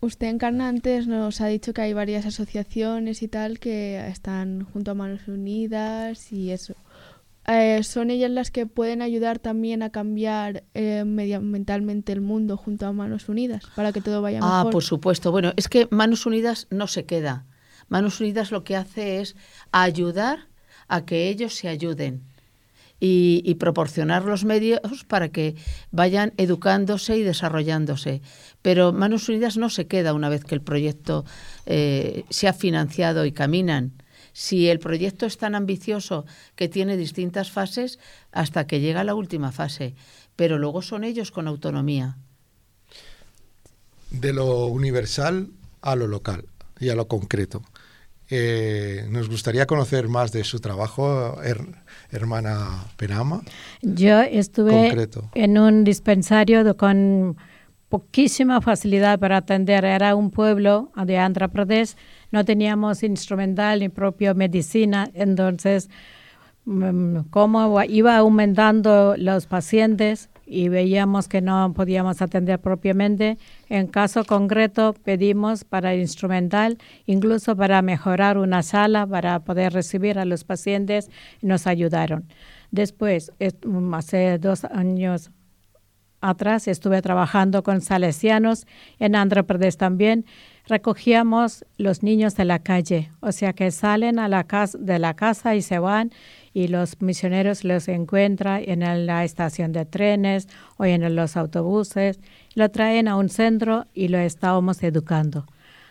Usted 0.00 0.26
Encarna 0.26 0.68
antes 0.68 1.06
nos 1.06 1.40
ha 1.40 1.46
dicho 1.46 1.72
que 1.72 1.80
hay 1.80 1.94
varias 1.94 2.26
asociaciones 2.26 3.22
y 3.22 3.28
tal 3.28 3.58
que 3.58 4.06
están 4.08 4.64
junto 4.70 4.90
a 4.90 4.94
Manos 4.94 5.26
Unidas 5.28 6.30
y 6.30 6.50
eso. 6.50 6.74
Eh, 7.46 7.82
¿Son 7.82 8.10
ellas 8.10 8.30
las 8.30 8.50
que 8.50 8.66
pueden 8.66 9.00
ayudar 9.02 9.38
también 9.38 9.82
a 9.82 9.90
cambiar 9.90 10.64
eh, 10.74 11.04
medioambientalmente 11.06 12.12
el 12.12 12.20
mundo 12.22 12.56
junto 12.56 12.86
a 12.86 12.92
Manos 12.92 13.28
Unidas 13.28 13.64
para 13.76 13.92
que 13.92 14.00
todo 14.00 14.20
vaya 14.22 14.40
Ah, 14.42 14.58
mejor? 14.58 14.72
por 14.72 14.82
supuesto. 14.84 15.30
Bueno, 15.30 15.52
es 15.56 15.68
que 15.68 15.86
Manos 15.90 16.26
Unidas 16.26 16.66
no 16.70 16.86
se 16.86 17.04
queda. 17.04 17.44
Manos 17.88 18.20
Unidas 18.20 18.50
lo 18.50 18.64
que 18.64 18.76
hace 18.76 19.20
es 19.20 19.36
ayudar 19.72 20.48
a 20.88 21.04
que 21.04 21.28
ellos 21.28 21.54
se 21.54 21.68
ayuden 21.68 22.22
y, 23.00 23.54
proporcionar 23.56 24.24
los 24.24 24.44
medios 24.44 25.04
para 25.06 25.28
que 25.28 25.56
vayan 25.90 26.32
educándose 26.36 27.18
y 27.18 27.22
desarrollándose. 27.22 28.22
Pero 28.62 28.92
Manos 28.92 29.28
Unidas 29.28 29.56
no 29.56 29.68
se 29.68 29.86
queda 29.86 30.14
una 30.14 30.28
vez 30.28 30.44
que 30.44 30.54
el 30.54 30.62
proyecto 30.62 31.24
eh, 31.66 32.24
se 32.30 32.48
ha 32.48 32.54
financiado 32.54 33.26
y 33.26 33.32
caminan. 33.32 33.92
Si 34.32 34.68
el 34.68 34.78
proyecto 34.78 35.26
es 35.26 35.36
tan 35.36 35.54
ambicioso 35.54 36.24
que 36.56 36.68
tiene 36.68 36.96
distintas 36.96 37.50
fases 37.50 37.98
hasta 38.32 38.66
que 38.66 38.80
llega 38.80 39.00
a 39.00 39.04
la 39.04 39.14
última 39.14 39.52
fase, 39.52 39.94
pero 40.34 40.58
luego 40.58 40.82
son 40.82 41.04
ellos 41.04 41.30
con 41.30 41.46
autonomía. 41.46 42.16
De 44.10 44.32
lo 44.32 44.66
universal 44.66 45.50
a 45.82 45.94
lo 45.94 46.06
local 46.06 46.46
y 46.80 46.88
a 46.88 46.94
lo 46.94 47.06
concreto. 47.06 47.62
Eh, 48.36 49.06
nos 49.10 49.28
gustaría 49.28 49.64
conocer 49.66 50.08
más 50.08 50.32
de 50.32 50.42
su 50.42 50.58
trabajo, 50.58 51.36
her- 51.40 51.68
hermana 52.10 52.84
Penama. 52.96 53.42
Yo 53.80 54.20
estuve 54.22 54.72
Concreto. 54.72 55.30
en 55.34 55.56
un 55.56 55.84
dispensario 55.84 56.64
de- 56.64 56.74
con 56.74 57.36
poquísima 57.88 58.60
facilidad 58.60 59.20
para 59.20 59.36
atender. 59.36 59.84
Era 59.84 60.16
un 60.16 60.32
pueblo 60.32 60.90
de 61.06 61.16
Andhra 61.16 61.46
Pradesh, 61.46 61.94
no 62.32 62.44
teníamos 62.44 63.04
instrumental 63.04 63.78
ni 63.78 63.88
propia 63.88 64.34
medicina, 64.34 65.08
entonces 65.14 65.88
mm, 66.64 67.18
como 67.30 67.80
iba 67.84 68.16
aumentando 68.16 69.14
los 69.16 69.46
pacientes 69.46 70.28
y 70.46 70.68
veíamos 70.68 71.28
que 71.28 71.40
no 71.40 71.72
podíamos 71.74 72.22
atender 72.22 72.60
propiamente, 72.60 73.38
en 73.68 73.86
caso 73.86 74.24
concreto 74.24 74.94
pedimos 75.04 75.64
para 75.64 75.94
instrumental, 75.94 76.78
incluso 77.06 77.56
para 77.56 77.82
mejorar 77.82 78.38
una 78.38 78.62
sala 78.62 79.06
para 79.06 79.40
poder 79.40 79.72
recibir 79.72 80.18
a 80.18 80.24
los 80.24 80.44
pacientes, 80.44 81.10
nos 81.42 81.66
ayudaron. 81.66 82.28
Después, 82.70 83.32
mm, 83.38 83.94
hace 83.94 84.38
dos 84.38 84.64
años 84.64 85.30
atrás 86.20 86.68
estuve 86.68 87.02
trabajando 87.02 87.62
con 87.62 87.80
salesianos 87.80 88.66
en 88.98 89.14
Andhra 89.14 89.42
Pradesh 89.42 89.76
también. 89.76 90.24
Recogíamos 90.66 91.66
los 91.76 92.02
niños 92.02 92.34
de 92.34 92.46
la 92.46 92.60
calle, 92.60 93.10
o 93.20 93.30
sea 93.32 93.52
que 93.52 93.70
salen 93.70 94.16
de 94.16 94.98
la 94.98 95.14
casa 95.14 95.54
y 95.54 95.62
se 95.62 95.78
van 95.78 96.10
y 96.54 96.68
los 96.68 97.02
misioneros 97.02 97.64
los 97.64 97.88
encuentran 97.88 98.62
en 98.64 99.06
la 99.06 99.24
estación 99.24 99.72
de 99.72 99.84
trenes 99.84 100.48
o 100.78 100.84
en 100.84 101.14
los 101.14 101.36
autobuses, 101.36 102.20
lo 102.54 102.70
traen 102.70 103.08
a 103.08 103.16
un 103.16 103.28
centro 103.28 103.86
y 103.92 104.08
lo 104.08 104.18
estábamos 104.18 104.82
educando. 104.84 105.46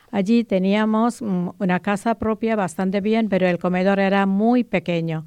Allí 0.09 0.45
teníamos 0.45 1.21
mm, 1.21 1.49
una 1.59 1.81
casa 1.81 2.15
propia 2.15 2.55
bastante 2.55 3.01
bien, 3.01 3.27
pero 3.27 3.45
el 3.47 3.59
comedor 3.59 3.99
era 3.99 4.25
muy 4.25 4.63
pequeño. 4.63 5.25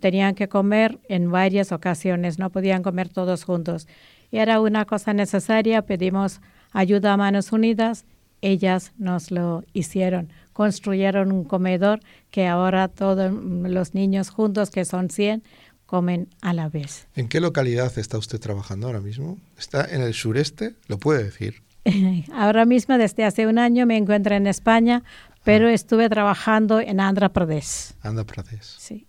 Tenían 0.00 0.34
que 0.34 0.48
comer 0.48 1.00
en 1.08 1.30
varias 1.30 1.72
ocasiones, 1.72 2.38
no 2.38 2.50
podían 2.50 2.82
comer 2.82 3.08
todos 3.08 3.42
juntos. 3.44 3.88
Y 4.30 4.38
era 4.38 4.60
una 4.60 4.84
cosa 4.84 5.12
necesaria, 5.12 5.82
pedimos 5.82 6.40
ayuda 6.72 7.14
a 7.14 7.16
Manos 7.16 7.50
Unidas, 7.52 8.04
ellas 8.42 8.92
nos 8.98 9.30
lo 9.30 9.64
hicieron, 9.72 10.28
construyeron 10.58 11.30
un 11.30 11.44
comedor 11.44 12.00
que 12.32 12.48
ahora 12.48 12.88
todos 12.88 13.32
los 13.32 13.94
niños 13.94 14.28
juntos, 14.28 14.70
que 14.70 14.84
son 14.84 15.08
100, 15.08 15.44
comen 15.86 16.26
a 16.40 16.52
la 16.52 16.68
vez. 16.68 17.06
¿En 17.14 17.28
qué 17.28 17.38
localidad 17.38 17.96
está 17.96 18.18
usted 18.18 18.40
trabajando 18.40 18.88
ahora 18.88 19.00
mismo? 19.00 19.38
¿Está 19.56 19.84
en 19.84 20.02
el 20.02 20.14
sureste? 20.14 20.74
¿Lo 20.88 20.98
puede 20.98 21.22
decir? 21.22 21.62
Ahora 22.34 22.64
mismo, 22.64 22.98
desde 22.98 23.24
hace 23.24 23.46
un 23.46 23.56
año, 23.60 23.86
me 23.86 23.96
encuentro 23.96 24.34
en 24.34 24.48
España, 24.48 25.04
pero 25.44 25.68
estuve 25.68 26.08
trabajando 26.08 26.80
en 26.80 26.98
Andhra 26.98 27.28
Pradesh. 27.28 27.92
Andhra 28.02 28.24
Pradesh. 28.24 28.78
Sí. 28.78 29.06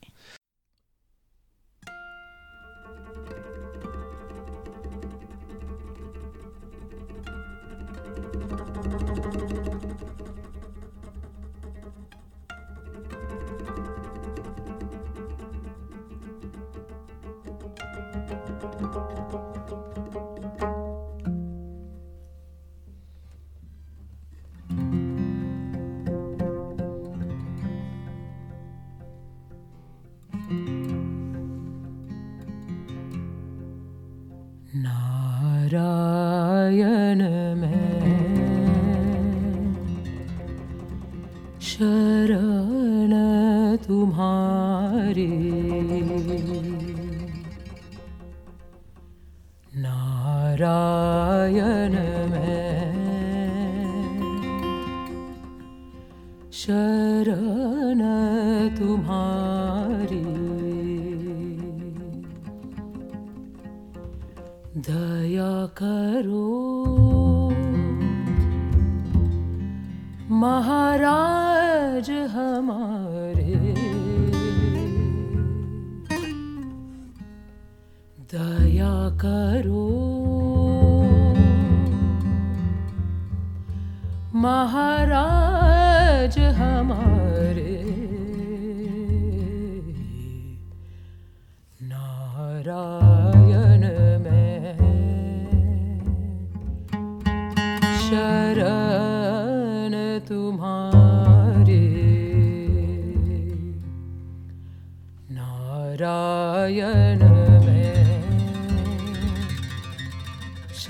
दया 64.80 65.66
करो। 65.66 67.52
महाराज 70.32 72.12
हमारे। 72.12 73.76
दया 78.34 79.18
करो। 79.18 80.10
महाराज 84.36 86.40
हमारे। 86.40 87.69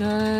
Shine. 0.00 0.39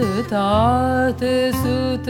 तात 0.00 1.20
सुत 1.54 2.08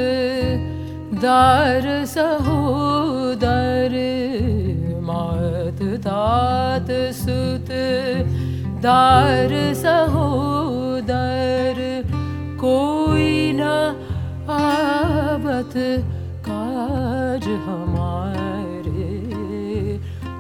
दार 1.22 2.04
सहोदर 2.06 3.94
मात 5.02 5.82
तात 6.04 6.90
सुत 7.14 7.70
दार 8.82 9.74
सहोदर 9.74 11.80
कोई 12.60 13.52
न 13.52 13.62
आवत 14.50 15.74
काज 16.48 17.48
हमारे। 17.48 19.08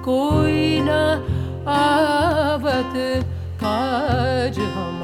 कोई 0.04 0.80
न 0.80 0.90
आवत 1.68 2.94
काज 3.62 4.58
हमारे 4.58 4.95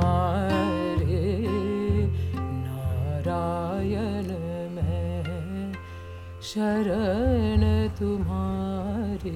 शरण 6.53 7.63
तुम्हारे। 8.01 9.35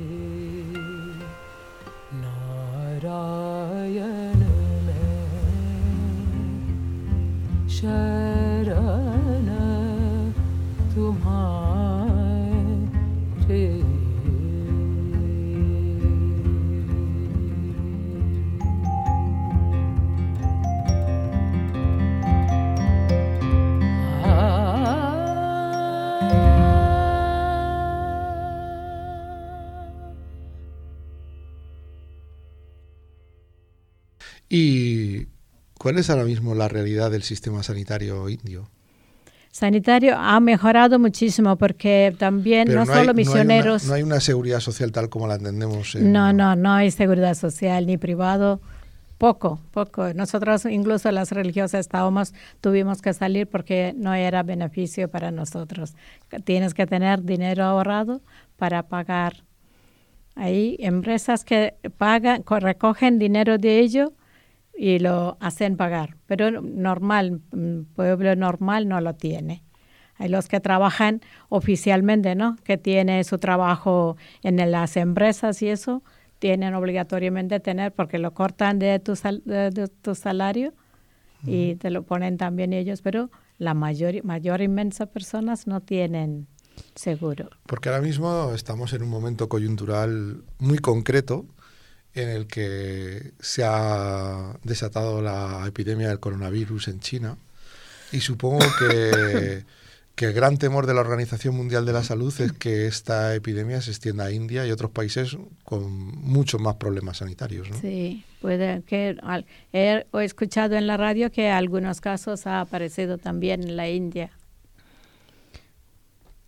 नारायण 2.12 4.40
में 4.86 5.12
शरण 7.68 8.15
¿Y 34.48 35.26
cuál 35.78 35.98
es 35.98 36.10
ahora 36.10 36.24
mismo 36.24 36.54
la 36.54 36.68
realidad 36.68 37.10
del 37.10 37.22
sistema 37.22 37.62
sanitario 37.62 38.28
indio? 38.28 38.68
Sanitario 39.50 40.16
ha 40.18 40.38
mejorado 40.40 40.98
muchísimo 40.98 41.56
porque 41.56 42.14
también 42.18 42.66
Pero 42.68 42.76
no, 42.76 42.80
hay- 42.82 42.86
solo 42.88 42.98
hay 43.00 43.04
una- 43.06 43.12
misioneros. 43.14 43.84
No 43.86 43.94
hay, 43.94 44.02
una, 44.02 44.20
seguridad 44.20 44.60
social 44.60 44.92
tal 44.92 45.08
como 45.08 45.26
la 45.26 45.36
entendemos. 45.36 45.94
en- 45.94 46.12
No, 46.12 46.32
no, 46.32 46.54
no 46.56 46.72
hay 46.72 46.90
seguridad 46.90 47.34
social 47.34 47.86
ni 47.86 47.96
privado. 47.96 48.60
Poco, 49.16 49.58
poco. 49.70 50.12
Nosotros, 50.12 50.66
incluso 50.66 51.10
las 51.10 51.32
religiosas, 51.32 51.80
estábamos, 51.80 52.34
tuvimos 52.60 53.00
que 53.00 53.14
salir 53.14 53.46
porque 53.46 53.94
no 53.96 54.12
era 54.12 54.42
beneficio 54.42 55.08
para 55.08 55.30
nosotros. 55.30 55.94
Tienes 56.44 56.74
que 56.74 56.86
tener 56.86 57.22
dinero 57.22 57.64
ahorrado 57.64 58.20
para 58.58 58.82
pagar. 58.82 59.42
Hay 60.34 60.76
empresas 60.80 61.44
que 61.44 61.76
pagan, 61.96 62.42
co- 62.42 62.60
recogen 62.60 63.18
dinero 63.18 63.56
de 63.56 63.78
ello 63.80 64.12
y 64.78 64.98
lo 64.98 65.36
hacen 65.40 65.76
pagar. 65.76 66.16
Pero 66.26 66.60
normal, 66.60 67.40
mm, 67.52 67.80
pueblo 67.94 68.34
normal 68.36 68.88
no 68.88 69.00
lo 69.00 69.14
tiene. 69.14 69.62
Hay 70.18 70.28
los 70.28 70.48
que 70.48 70.60
trabajan 70.60 71.20
oficialmente, 71.50 72.34
¿no? 72.34 72.56
Que 72.64 72.78
tiene 72.78 73.22
su 73.24 73.38
trabajo 73.38 74.16
en 74.42 74.70
las 74.70 74.96
empresas 74.96 75.60
y 75.62 75.68
eso, 75.68 76.02
tienen 76.38 76.74
obligatoriamente 76.74 77.60
tener 77.60 77.92
porque 77.92 78.18
lo 78.18 78.32
cortan 78.34 78.78
de 78.78 78.98
tu, 78.98 79.16
sal- 79.16 79.42
de, 79.44 79.70
de 79.70 79.88
tu 79.88 80.14
salario 80.14 80.72
y 81.46 81.76
te 81.76 81.90
lo 81.90 82.02
ponen 82.02 82.38
también 82.38 82.72
ellos, 82.72 83.02
pero 83.02 83.30
la 83.58 83.72
mayor, 83.74 84.24
mayor 84.24 84.60
inmensa 84.62 85.06
personas 85.06 85.66
no 85.66 85.80
tienen 85.80 86.46
seguro. 86.94 87.50
Porque 87.66 87.88
ahora 87.88 88.00
mismo 88.02 88.52
estamos 88.54 88.92
en 88.94 89.02
un 89.02 89.08
momento 89.10 89.48
coyuntural 89.48 90.42
muy 90.58 90.78
concreto 90.78 91.46
en 92.16 92.28
el 92.30 92.46
que 92.46 93.32
se 93.40 93.62
ha 93.64 94.56
desatado 94.64 95.22
la 95.22 95.64
epidemia 95.66 96.08
del 96.08 96.18
coronavirus 96.18 96.88
en 96.88 97.00
China 97.00 97.36
y 98.10 98.20
supongo 98.20 98.64
que, 98.78 99.64
que 100.14 100.24
el 100.26 100.32
gran 100.32 100.56
temor 100.56 100.86
de 100.86 100.94
la 100.94 101.02
Organización 101.02 101.54
Mundial 101.54 101.84
de 101.84 101.92
la 101.92 102.02
Salud 102.02 102.34
es 102.40 102.52
que 102.52 102.86
esta 102.86 103.34
epidemia 103.34 103.82
se 103.82 103.90
extienda 103.90 104.24
a 104.24 104.30
India 104.32 104.66
y 104.66 104.70
otros 104.70 104.90
países 104.90 105.36
con 105.64 105.90
muchos 105.92 106.60
más 106.60 106.76
problemas 106.76 107.18
sanitarios. 107.18 107.68
¿no? 107.70 107.78
Sí, 107.80 108.24
puede 108.40 108.82
que 108.84 109.16
al- 109.22 109.44
he, 109.72 110.06
he 110.12 110.24
escuchado 110.24 110.74
en 110.76 110.86
la 110.86 110.96
radio 110.96 111.30
que 111.30 111.50
algunos 111.50 112.00
casos 112.00 112.46
ha 112.46 112.60
aparecido 112.62 113.18
también 113.18 113.62
en 113.62 113.76
la 113.76 113.88
India. 113.90 114.30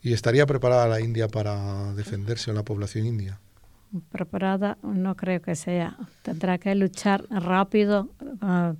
¿Y 0.00 0.12
estaría 0.12 0.46
preparada 0.46 0.88
la 0.88 1.00
India 1.00 1.28
para 1.28 1.92
defenderse 1.94 2.50
o 2.50 2.54
la 2.54 2.62
población 2.62 3.04
india? 3.04 3.40
Preparada 4.10 4.78
no 4.82 5.14
creo 5.16 5.40
que 5.40 5.54
sea. 5.54 5.96
Tendrá 6.22 6.58
que 6.58 6.74
luchar 6.74 7.24
rápido, 7.30 8.10
ah, 8.40 8.74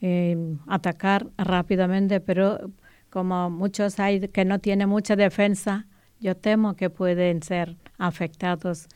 eh, 0.00 0.56
atacar 0.66 1.26
rápidamente, 1.36 2.20
pero 2.20 2.70
como 3.10 3.50
muchos 3.50 3.98
hay 4.00 4.28
que 4.28 4.44
no 4.44 4.58
tienen 4.58 4.88
mucha 4.88 5.16
defensa, 5.16 5.86
yo 6.20 6.36
temo 6.36 6.74
que 6.74 6.90
pueden 6.90 7.42
ser 7.42 7.76
afectados 7.98 8.88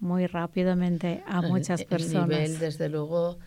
muy 0.00 0.26
rápidamente 0.26 1.22
a 1.26 1.40
El- 1.40 1.48
muchas 1.48 1.80
El 1.80 1.86
personas. 1.86 2.28
nivel, 2.28 2.58
desde 2.58 2.88
luego, 2.88 3.38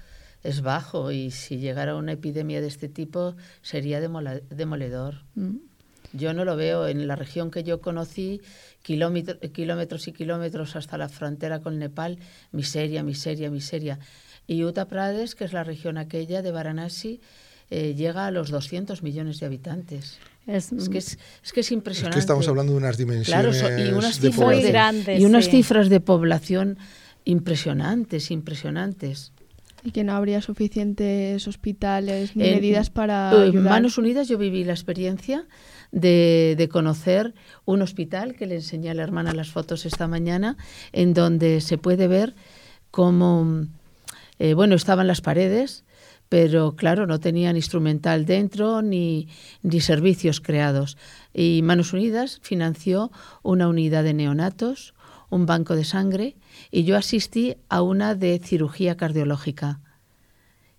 es 0.43 0.62
bajo 0.62 1.12
y 1.12 1.32
si 1.32 1.58
llegara 1.58 1.95
una 1.95 2.13
epidemia 2.13 2.62
de 2.62 2.67
este 2.67 2.89
tipo 2.89 3.36
sería 3.62 4.00
demoledor. 4.02 5.15
Mm. 5.36 5.58
Yo 6.13 6.34
no 6.34 6.43
lo 6.45 6.56
veo 6.56 6.88
en 6.88 7.08
la 7.08 7.15
región 7.15 7.52
que 7.52 7.63
yo 7.63 7.82
conocí, 7.82 8.41
kilómetro- 8.84 9.39
kilómetros 9.52 10.08
y 10.08 10.12
kilómetros 10.13 10.76
hasta 10.76 10.98
la 10.98 11.08
frontera 11.10 11.60
con 11.60 11.78
Nepal, 11.80 12.17
miseria, 12.52 13.04
miseria, 13.04 13.50
miseria. 13.52 14.00
Y 14.48 14.63
Uttar 14.63 14.88
Pradesh, 14.88 15.34
que 15.36 15.43
es 15.45 15.54
la 15.54 15.63
región 15.63 15.98
aquella 15.98 16.41
de 16.41 16.52
Varanasi, 16.52 17.22
eh, 17.69 17.93
llega 17.95 18.26
a 18.26 18.32
los 18.32 18.50
200 18.50 19.04
millones 19.04 19.39
de 19.39 19.45
habitantes. 19.45 20.17
Es, 20.48 20.72
Es 20.72 20.89
que 20.89 20.98
es, 20.98 21.19
es 21.43 21.54
que 21.54 21.60
es 21.60 21.67
Es 21.67 21.72
impresionante. 21.72 22.15
que 22.15 22.19
estamos 22.22 22.48
hablando 22.48 22.72
de 22.72 22.80
unas 22.80 22.95
Claro, 22.98 23.52
dimensiones 23.52 23.58
so- 23.60 23.69
y 23.78 23.91
unas 23.93 24.19
de 24.19 24.32
cifras 24.32 24.48
Muy 24.48 24.56
de, 24.56 24.62
población. 24.62 24.72
grandes, 24.72 25.22
y 25.22 25.26
unas 25.26 25.45
sí. 25.45 25.52
cifras 25.52 25.89
de 25.89 26.00
población 26.00 26.78
impresionantes, 27.34 28.32
impresionantes. 28.32 29.32
Y 29.84 29.91
que 29.91 30.04
no 30.04 30.13
habría 30.13 30.41
suficientes 30.41 31.48
hospitales 31.48 32.36
ni 32.36 32.45
En- 32.48 32.56
medidas 32.56 32.89
para 32.89 33.32
En 33.34 33.41
ayudar. 33.50 33.63
Manos 33.74 33.98
Unidas 33.98 34.28
yo 34.28 34.38
viví 34.38 34.63
la 34.63 34.74
experiencia 34.74 35.45
de, 35.91 36.56
de 36.58 36.69
conocer 36.69 37.34
un 37.65 37.82
hospital 37.82 38.36
que 38.36 38.45
le 38.45 38.56
enseñé 38.56 38.89
a 38.89 38.93
la 38.93 39.04
hermana 39.04 39.34
las 39.34 39.49
fotos 39.49 39.86
esta 39.86 40.08
mañana, 40.08 40.58
en 40.91 41.13
donde 41.13 41.62
se 41.62 41.78
puede 41.78 42.08
ver 42.08 42.36
cómo, 42.91 43.65
eh, 44.39 44.54
bueno, 44.54 44.75
estaban 44.75 45.08
las 45.08 45.21
paredes, 45.21 45.84
pero 46.30 46.75
claro, 46.75 47.08
no 47.08 47.19
tenían 47.19 47.56
instrumental 47.56 48.25
dentro 48.25 48.82
ni, 48.82 49.28
ni 49.63 49.82
servicios 49.82 50.41
creados. 50.41 50.97
Y 51.34 51.62
Manos 51.63 51.93
Unidas 51.93 52.39
financió 52.43 53.12
una 53.41 53.67
unidad 53.67 54.04
de 54.04 54.13
neonatos, 54.13 54.93
un 55.32 55.45
banco 55.47 55.75
de 55.75 55.86
sangre, 55.86 56.36
y 56.71 56.84
yo 56.84 56.97
asistí 56.97 57.58
a 57.67 57.82
una 57.82 58.13
de 58.13 58.39
cirugía 58.43 58.95
cardiológica. 58.95 59.80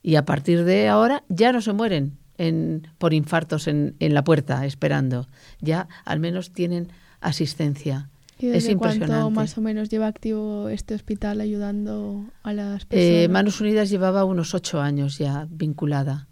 Y 0.03 0.15
a 0.15 0.25
partir 0.25 0.65
de 0.65 0.89
ahora 0.89 1.25
ya 1.29 1.53
no 1.53 1.61
se 1.61 1.73
mueren 1.73 2.20
en- 2.41 2.89
por 2.99 3.13
infartos 3.15 3.69
en, 3.69 3.95
en 4.01 4.15
la 4.15 4.25
puerta 4.25 4.65
esperando. 4.67 5.29
Ya 5.61 5.89
al 6.05 6.21
menos 6.21 6.51
tienen 6.53 6.89
asistencia. 7.21 8.09
¿Y 8.39 8.47
es 8.47 8.53
desde 8.65 8.77
cuánto 8.77 8.95
impresionante. 9.05 9.35
más 9.35 9.59
o 9.59 9.61
menos 9.61 9.89
lleva 9.91 10.07
activo 10.07 10.69
este 10.71 10.95
hospital 10.95 11.41
ayudando 11.43 12.25
a 12.43 12.53
las 12.55 12.87
personas? 12.87 13.25
Eh, 13.25 13.29
Manos 13.29 13.61
Unidas 13.61 13.91
llevaba 13.91 14.25
unos 14.25 14.55
ocho 14.55 14.81
años 14.81 15.19
ya 15.19 15.47
vinculada. 15.51 16.27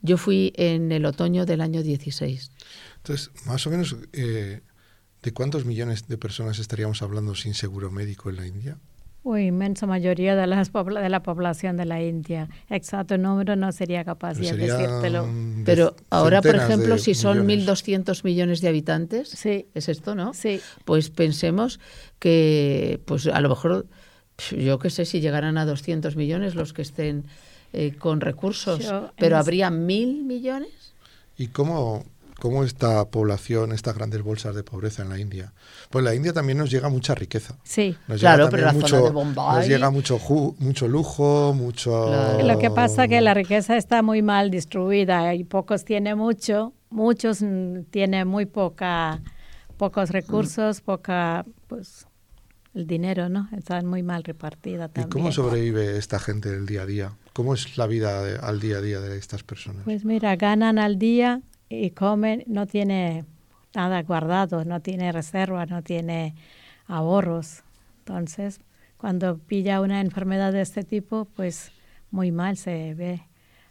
Yo 0.00 0.16
fui 0.16 0.52
en 0.56 0.92
el 0.92 1.04
otoño 1.04 1.44
del 1.44 1.60
año 1.60 1.82
16. 1.82 2.52
Entonces, 2.98 3.30
más 3.46 3.66
o 3.66 3.70
menos, 3.70 3.96
eh, 4.12 4.60
¿de 5.24 5.32
cuántos 5.32 5.64
millones 5.64 6.06
de 6.06 6.16
personas 6.16 6.60
estaríamos 6.60 7.02
hablando 7.02 7.34
sin 7.34 7.54
seguro 7.54 7.90
médico 7.90 8.30
en 8.30 8.36
la 8.36 8.46
India? 8.46 8.78
Uy, 9.24 9.46
inmensa 9.46 9.86
mayoría 9.86 10.36
de, 10.36 10.46
las 10.46 10.72
pobla- 10.72 11.00
de 11.02 11.08
la 11.08 11.22
población 11.22 11.76
de 11.76 11.84
la 11.84 12.00
India. 12.02 12.48
Exacto 12.70 13.18
número 13.18 13.56
no 13.56 13.72
sería 13.72 14.04
capaz 14.04 14.38
Pero 14.38 14.56
de 14.56 14.66
decírtelo. 14.66 15.28
Pero 15.64 15.96
ahora, 16.08 16.40
por 16.40 16.54
ejemplo, 16.56 16.96
si 16.98 17.14
son 17.14 17.44
millones. 17.44 17.66
1.200 17.66 18.24
millones 18.24 18.60
de 18.60 18.68
habitantes, 18.68 19.28
Sí, 19.28 19.66
es 19.74 19.88
esto, 19.88 20.14
¿no? 20.14 20.32
sí. 20.34 20.60
Pues 20.84 21.10
pensemos 21.10 21.78
que, 22.18 23.00
pues 23.04 23.26
a 23.26 23.40
lo 23.40 23.48
mejor, 23.50 23.86
yo 24.56 24.78
qué 24.78 24.88
sé, 24.88 25.04
si 25.04 25.20
llegaran 25.20 25.58
a 25.58 25.66
200 25.66 26.16
millones 26.16 26.54
los 26.54 26.72
que 26.72 26.82
estén 26.82 27.24
eh, 27.72 27.94
con 27.98 28.20
recursos, 28.20 28.78
Yo, 28.84 29.10
pero 29.18 29.36
habría 29.36 29.68
mil 29.70 30.22
millones. 30.24 30.94
¿Y 31.36 31.48
cómo, 31.48 32.04
cómo 32.38 32.64
esta 32.64 33.04
población, 33.10 33.72
estas 33.72 33.94
grandes 33.94 34.22
bolsas 34.22 34.54
de 34.54 34.62
pobreza 34.62 35.02
en 35.02 35.08
la 35.08 35.18
India? 35.18 35.52
Pues 35.90 36.04
la 36.04 36.14
India 36.14 36.32
también 36.32 36.58
nos 36.58 36.70
llega 36.70 36.88
mucha 36.88 37.14
riqueza. 37.14 37.56
Sí. 37.64 37.96
Nos 38.06 38.20
Claro, 38.20 38.44
llega 38.46 38.50
pero 38.50 38.62
la 38.66 38.72
zona 38.72 38.80
mucho, 38.82 38.96
de 39.04 39.10
Bombay- 39.10 39.56
Nos 39.56 39.68
llega 39.68 39.90
mucho, 39.90 40.18
ju- 40.18 40.54
mucho 40.58 40.88
lujo, 40.88 41.52
mucho... 41.54 42.06
Claro. 42.06 42.46
Lo 42.46 42.58
que 42.58 42.70
pasa 42.70 43.04
es 43.04 43.10
que 43.10 43.20
la 43.20 43.34
riqueza 43.34 43.76
está 43.76 44.02
muy 44.02 44.22
mal 44.22 44.50
distribuida 44.50 45.34
y 45.34 45.44
pocos 45.44 45.84
tienen 45.84 46.16
mucho, 46.18 46.72
muchos 46.90 47.42
mm, 47.42 47.82
tienen 47.90 48.28
muy 48.28 48.46
poca, 48.46 49.20
pocos 49.76 50.10
recursos, 50.10 50.80
poca, 50.80 51.44
pues 51.66 52.06
el 52.74 52.86
dinero, 52.86 53.28
¿no? 53.28 53.48
Está 53.56 53.82
muy 53.82 54.02
mal 54.02 54.22
repartida 54.22 54.84
¿Y 54.84 54.88
también. 54.88 55.08
cómo 55.10 55.32
sobrevive 55.32 55.96
esta 55.96 56.18
gente 56.20 56.50
del 56.50 56.66
día 56.66 56.82
a 56.82 56.86
día? 56.86 57.12
¿Cómo 57.32 57.54
es 57.54 57.76
la 57.76 57.86
vida 57.86 58.22
de- 58.22 58.38
al 58.38 58.60
día 58.60 58.76
a 58.78 58.80
día 58.80 59.00
de 59.00 59.18
estas 59.18 59.42
personas? 59.42 59.82
Pues 59.84 60.04
mira, 60.04 60.36
ganan 60.36 60.78
al 60.78 60.98
día 60.98 61.40
y 61.68 61.90
comen, 61.90 62.44
no 62.46 62.66
tiene 62.66 63.24
nada 63.74 64.02
guardado, 64.02 64.64
no 64.64 64.80
tiene 64.80 65.12
reserva, 65.12 65.66
no 65.66 65.82
tiene 65.82 66.34
ahorros. 66.86 67.62
Entonces, 68.00 68.60
cuando 68.96 69.38
pilla 69.38 69.80
una 69.80 70.00
enfermedad 70.00 70.52
de 70.52 70.62
este 70.62 70.82
tipo, 70.82 71.26
pues 71.36 71.72
muy 72.10 72.32
mal 72.32 72.56
se 72.56 72.94
ve. 72.94 73.22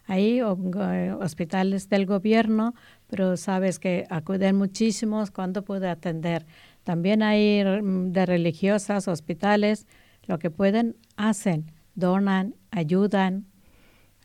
Hay 0.06 0.40
go- 0.40 1.18
hospitales 1.20 1.90
del 1.90 2.06
gobierno, 2.06 2.74
pero 3.08 3.36
sabes 3.36 3.80
que 3.80 4.06
acuden 4.10 4.56
muchísimos 4.56 5.32
cuando 5.32 5.64
puede 5.64 5.90
atender. 5.90 6.46
También 6.84 7.24
hay 7.24 7.64
mm, 7.66 8.12
de 8.14 8.26
religiosas, 8.26 9.08
hospitales, 9.10 9.86
lo 10.28 10.40
que 10.40 10.50
pueden, 10.50 10.96
hacen, 11.18 11.72
donan, 11.96 12.56
ayudan. 12.72 13.46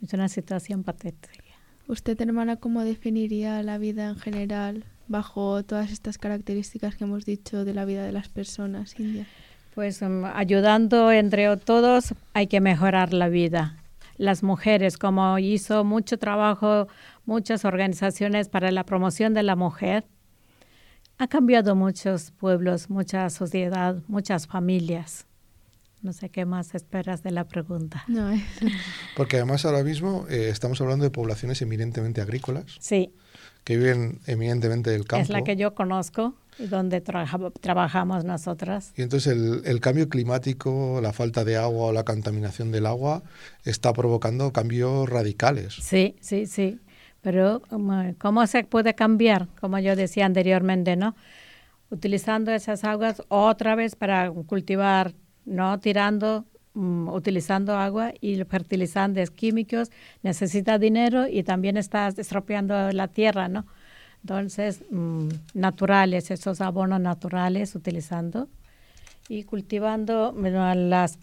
Es 0.02 0.12
una 0.14 0.28
situación 0.28 0.84
patética. 0.84 1.41
¿Usted, 1.92 2.18
hermana, 2.22 2.56
cómo 2.56 2.84
definiría 2.84 3.62
la 3.62 3.76
vida 3.76 4.08
en 4.08 4.16
general 4.16 4.84
bajo 5.08 5.62
todas 5.62 5.92
estas 5.92 6.16
características 6.16 6.96
que 6.96 7.04
hemos 7.04 7.26
dicho 7.26 7.66
de 7.66 7.74
la 7.74 7.84
vida 7.84 8.02
de 8.02 8.12
las 8.12 8.30
personas 8.30 8.98
indias? 8.98 9.26
Pues 9.74 10.00
um, 10.00 10.24
ayudando 10.24 11.12
entre 11.12 11.54
todos 11.58 12.14
hay 12.32 12.46
que 12.46 12.62
mejorar 12.62 13.12
la 13.12 13.28
vida. 13.28 13.76
Las 14.16 14.42
mujeres, 14.42 14.96
como 14.96 15.38
hizo 15.38 15.84
mucho 15.84 16.16
trabajo, 16.16 16.88
muchas 17.26 17.66
organizaciones 17.66 18.48
para 18.48 18.70
la 18.70 18.84
promoción 18.84 19.34
de 19.34 19.42
la 19.42 19.54
mujer, 19.54 20.06
ha 21.18 21.28
cambiado 21.28 21.76
muchos 21.76 22.30
pueblos, 22.30 22.88
mucha 22.88 23.28
sociedad, 23.28 23.96
muchas 24.08 24.46
familias. 24.46 25.26
No 26.02 26.12
sé 26.12 26.30
qué 26.30 26.44
más 26.44 26.74
esperas 26.74 27.22
de 27.22 27.30
la 27.30 27.44
pregunta. 27.44 28.04
No, 28.08 28.30
es- 28.30 28.42
Porque 29.16 29.36
además 29.36 29.64
ahora 29.64 29.84
mismo 29.84 30.26
eh, 30.28 30.48
estamos 30.48 30.80
hablando 30.80 31.04
de 31.04 31.10
poblaciones 31.10 31.62
eminentemente 31.62 32.20
agrícolas, 32.20 32.64
Sí, 32.80 33.12
que 33.64 33.76
viven 33.76 34.20
eminentemente 34.26 34.90
del 34.90 35.04
campo. 35.06 35.22
es 35.22 35.28
la 35.28 35.42
que 35.44 35.54
yo 35.56 35.74
conozco 35.74 36.34
y 36.58 36.66
donde 36.66 37.00
trabaja- 37.00 37.38
trabajamos 37.60 38.24
nosotras. 38.24 38.92
Y 38.96 39.02
entonces 39.02 39.32
el, 39.32 39.62
el 39.64 39.80
cambio 39.80 40.08
climático, 40.08 40.98
la 41.00 41.12
falta 41.12 41.44
de 41.44 41.56
agua 41.56 41.86
o 41.86 41.92
la 41.92 42.04
contaminación 42.04 42.72
del 42.72 42.86
agua 42.86 43.22
está 43.64 43.92
provocando 43.92 44.52
cambios 44.52 45.08
radicales. 45.08 45.74
Sí, 45.80 46.16
sí, 46.20 46.46
sí. 46.46 46.80
Pero 47.20 47.62
¿cómo 48.18 48.46
se 48.48 48.64
puede 48.64 48.94
cambiar? 48.96 49.46
Como 49.60 49.78
yo 49.78 49.94
decía 49.94 50.26
anteriormente, 50.26 50.96
¿no? 50.96 51.14
Utilizando 51.90 52.50
esas 52.52 52.82
aguas 52.84 53.22
otra 53.28 53.76
vez 53.76 53.94
para 53.94 54.28
cultivar, 54.30 55.14
no 55.44 55.78
tirando, 55.80 56.44
mm, 56.74 57.08
utilizando 57.08 57.76
agua 57.76 58.12
y 58.20 58.42
fertilizantes 58.44 59.30
químicos, 59.30 59.90
necesita 60.22 60.78
dinero 60.78 61.26
y 61.28 61.42
también 61.42 61.76
está 61.76 62.08
estropeando 62.08 62.90
la 62.92 63.08
tierra, 63.08 63.48
¿no? 63.48 63.66
Entonces, 64.22 64.84
mm, 64.90 65.28
naturales, 65.54 66.30
esos 66.30 66.60
abonos 66.60 67.00
naturales 67.00 67.74
utilizando 67.74 68.48
y 69.28 69.44
cultivando 69.44 70.32
bueno, 70.32 70.74
las 70.74 71.18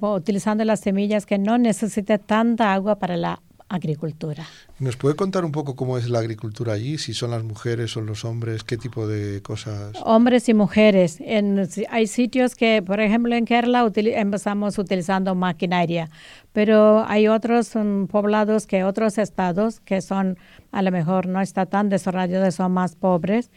utilizando 0.00 0.64
las 0.64 0.80
semillas 0.80 1.26
que 1.26 1.38
no 1.38 1.58
necesita 1.58 2.18
tanta 2.18 2.72
agua 2.72 2.98
para 2.98 3.16
la 3.16 3.42
agricultura. 3.68 4.46
¿Nos 4.78 4.96
puede 4.96 5.14
contar 5.14 5.44
un 5.44 5.52
poco 5.52 5.76
cómo 5.76 5.98
es 5.98 6.08
la 6.08 6.20
agricultura 6.20 6.72
allí? 6.72 6.96
Si 6.98 7.12
son 7.12 7.30
las 7.32 7.44
mujeres, 7.44 7.90
son 7.90 8.06
los 8.06 8.24
hombres, 8.24 8.64
qué 8.64 8.76
tipo 8.78 9.06
de 9.06 9.42
cosas. 9.42 9.92
Hombres 10.04 10.48
y 10.48 10.54
mujeres. 10.54 11.18
En, 11.20 11.68
hay 11.90 12.06
sitios 12.06 12.54
que, 12.54 12.82
por 12.82 13.00
ejemplo, 13.00 13.34
en 13.34 13.44
Kerala 13.44 13.84
utili- 13.84 14.14
empezamos 14.16 14.78
utilizando 14.78 15.34
maquinaria, 15.34 16.08
pero 16.52 17.04
hay 17.06 17.28
otros 17.28 17.72
poblados 18.10 18.66
que 18.66 18.84
otros 18.84 19.18
estados 19.18 19.80
que 19.80 20.00
son, 20.00 20.38
a 20.72 20.80
lo 20.82 20.90
mejor 20.90 21.26
no 21.26 21.40
está 21.40 21.66
tan 21.66 21.88
desarrollados, 21.90 22.54
son 22.54 22.72
más 22.72 22.96
pobres, 22.96 23.50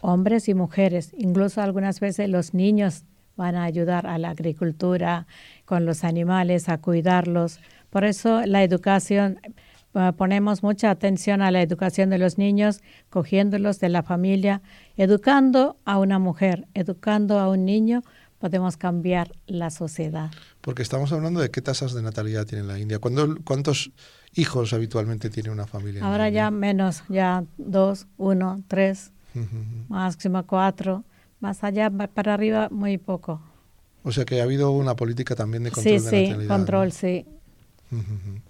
hombres 0.00 0.48
y 0.48 0.54
mujeres. 0.54 1.12
Incluso 1.16 1.62
algunas 1.62 2.00
veces 2.00 2.28
los 2.28 2.52
niños 2.52 3.04
van 3.36 3.54
a 3.54 3.64
ayudar 3.64 4.06
a 4.06 4.18
la 4.18 4.30
agricultura 4.30 5.26
con 5.70 5.86
los 5.86 6.02
animales, 6.02 6.68
a 6.68 6.78
cuidarlos. 6.78 7.60
Por 7.90 8.02
eso 8.04 8.42
la 8.44 8.64
educación, 8.64 9.38
eh, 9.94 10.12
ponemos 10.16 10.64
mucha 10.64 10.90
atención 10.90 11.42
a 11.42 11.52
la 11.52 11.62
educación 11.62 12.10
de 12.10 12.18
los 12.18 12.38
niños, 12.38 12.80
cogiéndolos 13.08 13.78
de 13.78 13.88
la 13.88 14.02
familia, 14.02 14.62
educando 14.96 15.76
a 15.84 15.98
una 15.98 16.18
mujer, 16.18 16.66
educando 16.74 17.38
a 17.38 17.48
un 17.48 17.64
niño, 17.64 18.02
podemos 18.40 18.76
cambiar 18.76 19.30
la 19.46 19.70
sociedad. 19.70 20.32
Porque 20.60 20.82
estamos 20.82 21.12
hablando 21.12 21.38
de 21.40 21.52
qué 21.52 21.62
tasas 21.62 21.94
de 21.94 22.02
natalidad 22.02 22.46
tiene 22.46 22.64
la 22.64 22.76
India. 22.80 22.98
¿Cuándo- 22.98 23.36
¿Cuántos 23.44 23.92
hijos 24.34 24.72
habitualmente 24.72 25.30
tiene 25.30 25.50
una 25.50 25.68
familia? 25.68 25.98
en 26.00 26.04
la 26.04 26.10
Ahora 26.10 26.28
ya 26.30 26.48
India? 26.48 26.50
menos, 26.50 27.04
ya 27.08 27.44
dos, 27.58 28.08
uno, 28.16 28.58
tres, 28.66 29.12
máximo 29.88 30.42
cuatro, 30.46 31.04
más 31.38 31.62
allá 31.62 31.88
pa- 31.90 32.08
para 32.08 32.34
arriba 32.34 32.68
muy 32.72 32.98
poco. 32.98 33.40
O 34.02 34.12
sea 34.12 34.24
que 34.24 34.40
ha 34.40 34.44
habido 34.44 34.70
una 34.70 34.96
política 34.96 35.34
también 35.34 35.62
de 35.64 35.70
control 35.70 36.00
sí, 36.00 36.04
de 36.04 36.04
natalidad. 36.04 36.36
Sí, 36.36 36.42
sí. 36.42 36.48
control, 36.48 36.92
sí. 36.92 37.26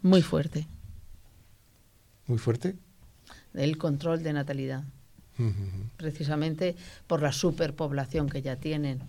Muy 0.02 0.22
fuerte. 0.22 0.66
¿Muy 2.26 2.38
fuerte? 2.38 2.76
El 3.54 3.78
control 3.78 4.22
de 4.22 4.32
natalidad. 4.32 4.84
Precisamente 5.96 6.76
por 7.06 7.22
la 7.22 7.32
superpoblación 7.32 8.28
que 8.28 8.42
ya 8.42 8.56
tienen. 8.56 9.00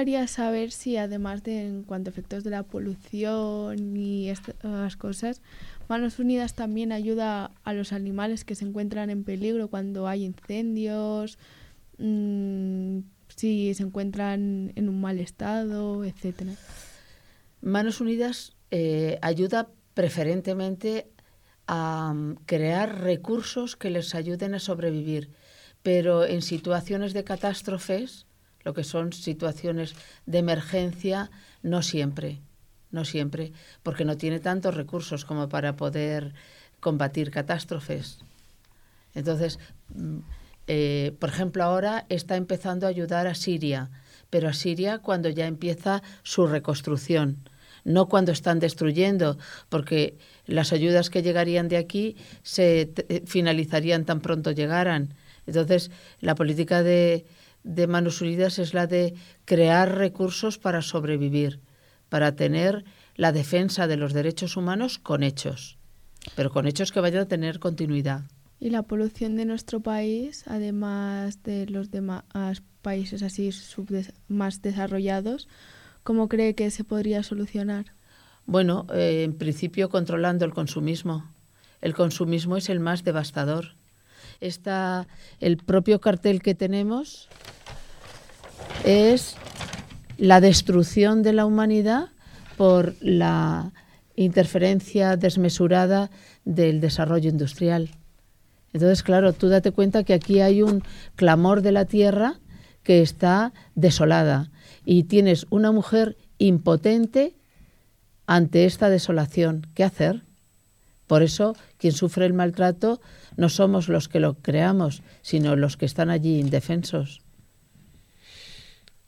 Gustaría 0.00 0.26
saber 0.28 0.70
si 0.70 0.96
además 0.96 1.42
de 1.42 1.66
en 1.66 1.82
cuanto 1.82 2.08
a 2.08 2.12
efectos 2.12 2.42
de 2.42 2.48
la 2.48 2.62
polución 2.62 3.98
y 3.98 4.30
estas 4.30 4.96
cosas, 4.96 5.42
Manos 5.90 6.18
Unidas 6.18 6.54
también 6.54 6.90
ayuda 6.90 7.50
a 7.64 7.74
los 7.74 7.92
animales 7.92 8.46
que 8.46 8.54
se 8.54 8.64
encuentran 8.64 9.10
en 9.10 9.24
peligro 9.24 9.68
cuando 9.68 10.08
hay 10.08 10.24
incendios, 10.24 11.36
mm, 11.98 13.00
si 13.36 13.74
se 13.74 13.82
encuentran 13.82 14.72
en 14.74 14.88
un 14.88 15.02
mal 15.02 15.18
estado, 15.18 16.02
etcétera. 16.02 16.52
Manos 17.60 18.00
Unidas 18.00 18.56
eh, 18.70 19.18
ayuda 19.20 19.68
preferentemente 19.92 21.10
a 21.66 22.14
mm, 22.14 22.36
crear 22.46 23.02
recursos 23.02 23.76
que 23.76 23.90
les 23.90 24.14
ayuden 24.14 24.54
a 24.54 24.60
sobrevivir, 24.60 25.28
pero 25.82 26.24
en 26.24 26.40
situaciones 26.40 27.12
de 27.12 27.22
catástrofes, 27.22 28.24
lo 28.62 28.74
que 28.74 28.84
son 28.84 29.12
situaciones 29.12 29.94
de 30.26 30.38
emergencia, 30.38 31.30
no 31.62 31.82
siempre, 31.82 32.40
no 32.90 33.04
siempre, 33.04 33.52
porque 33.82 34.04
no 34.04 34.16
tiene 34.16 34.40
tantos 34.40 34.74
recursos 34.74 35.24
como 35.24 35.48
para 35.48 35.76
poder 35.76 36.34
combatir 36.80 37.30
catástrofes. 37.30 38.18
Entonces, 39.14 39.58
mm, 39.94 40.18
eh, 40.66 41.12
por 41.18 41.30
ejemplo, 41.30 41.64
ahora 41.64 42.06
está 42.08 42.36
empezando 42.36 42.86
a 42.86 42.90
ayudar 42.90 43.26
a 43.26 43.34
Siria, 43.34 43.90
pero 44.30 44.48
a 44.48 44.52
Siria 44.52 44.98
cuando 44.98 45.28
ya 45.28 45.46
empieza 45.46 46.02
su 46.22 46.46
reconstrucción, 46.46 47.48
no 47.84 48.08
cuando 48.08 48.32
están 48.32 48.60
destruyendo, 48.60 49.38
porque 49.68 50.18
las 50.46 50.72
ayudas 50.72 51.10
que 51.10 51.22
llegarían 51.22 51.68
de 51.68 51.76
aquí 51.76 52.16
se 52.42 52.92
eh, 53.08 53.22
finalizarían 53.26 54.04
tan 54.04 54.20
pronto 54.20 54.52
llegaran. 54.52 55.14
Entonces, 55.46 55.90
la 56.20 56.34
política 56.34 56.82
de, 56.82 57.24
de 57.64 57.86
Manos 57.86 58.20
Unidas 58.20 58.58
es 58.58 58.74
la 58.74 58.86
de 58.86 59.14
crear 59.44 59.96
recursos 59.96 60.58
para 60.58 60.82
sobrevivir, 60.82 61.60
para 62.08 62.34
tener 62.36 62.84
la 63.16 63.32
defensa 63.32 63.86
de 63.86 63.96
los 63.96 64.12
derechos 64.12 64.56
humanos 64.56 64.98
con 64.98 65.22
hechos, 65.22 65.78
pero 66.36 66.50
con 66.50 66.66
hechos 66.66 66.92
que 66.92 67.00
vayan 67.00 67.22
a 67.22 67.28
tener 67.28 67.58
continuidad. 67.58 68.24
Y 68.58 68.70
la 68.70 68.82
polución 68.82 69.36
de 69.36 69.46
nuestro 69.46 69.80
país, 69.80 70.44
además 70.46 71.42
de 71.42 71.66
los 71.66 71.90
demás 71.90 72.24
países 72.82 73.22
así 73.22 73.50
más 74.28 74.62
desarrollados, 74.62 75.48
¿cómo 76.02 76.28
cree 76.28 76.54
que 76.54 76.70
se 76.70 76.84
podría 76.84 77.22
solucionar? 77.22 77.92
Bueno, 78.46 78.86
eh, 78.92 79.22
en 79.24 79.34
principio 79.34 79.88
controlando 79.88 80.44
el 80.44 80.52
consumismo. 80.52 81.30
El 81.80 81.94
consumismo 81.94 82.56
es 82.56 82.68
el 82.68 82.80
más 82.80 83.04
devastador. 83.04 83.74
Esta, 84.40 85.06
el 85.40 85.56
propio 85.56 86.00
cartel 86.00 86.42
que 86.42 86.54
tenemos 86.54 87.28
es 88.84 89.36
la 90.18 90.40
destrucción 90.40 91.22
de 91.22 91.32
la 91.32 91.46
humanidad 91.46 92.08
por 92.56 92.94
la 93.00 93.72
interferencia 94.16 95.16
desmesurada 95.16 96.10
del 96.44 96.80
desarrollo 96.80 97.30
industrial. 97.30 97.90
Entonces, 98.72 99.02
claro, 99.02 99.32
tú 99.32 99.48
date 99.48 99.72
cuenta 99.72 100.04
que 100.04 100.14
aquí 100.14 100.40
hay 100.40 100.62
un 100.62 100.82
clamor 101.16 101.62
de 101.62 101.72
la 101.72 101.86
tierra 101.86 102.38
que 102.82 103.02
está 103.02 103.52
desolada 103.74 104.50
y 104.84 105.04
tienes 105.04 105.46
una 105.50 105.72
mujer 105.72 106.16
impotente 106.38 107.34
ante 108.26 108.64
esta 108.64 108.90
desolación. 108.90 109.66
¿Qué 109.74 109.84
hacer? 109.84 110.22
Por 111.10 111.24
eso, 111.24 111.56
quien 111.76 111.92
sufre 111.92 112.24
el 112.24 112.34
maltrato 112.34 113.00
no 113.36 113.48
somos 113.48 113.88
los 113.88 114.08
que 114.08 114.20
lo 114.20 114.34
creamos, 114.34 115.02
sino 115.22 115.56
los 115.56 115.76
que 115.76 115.84
están 115.84 116.08
allí 116.08 116.38
indefensos. 116.38 117.20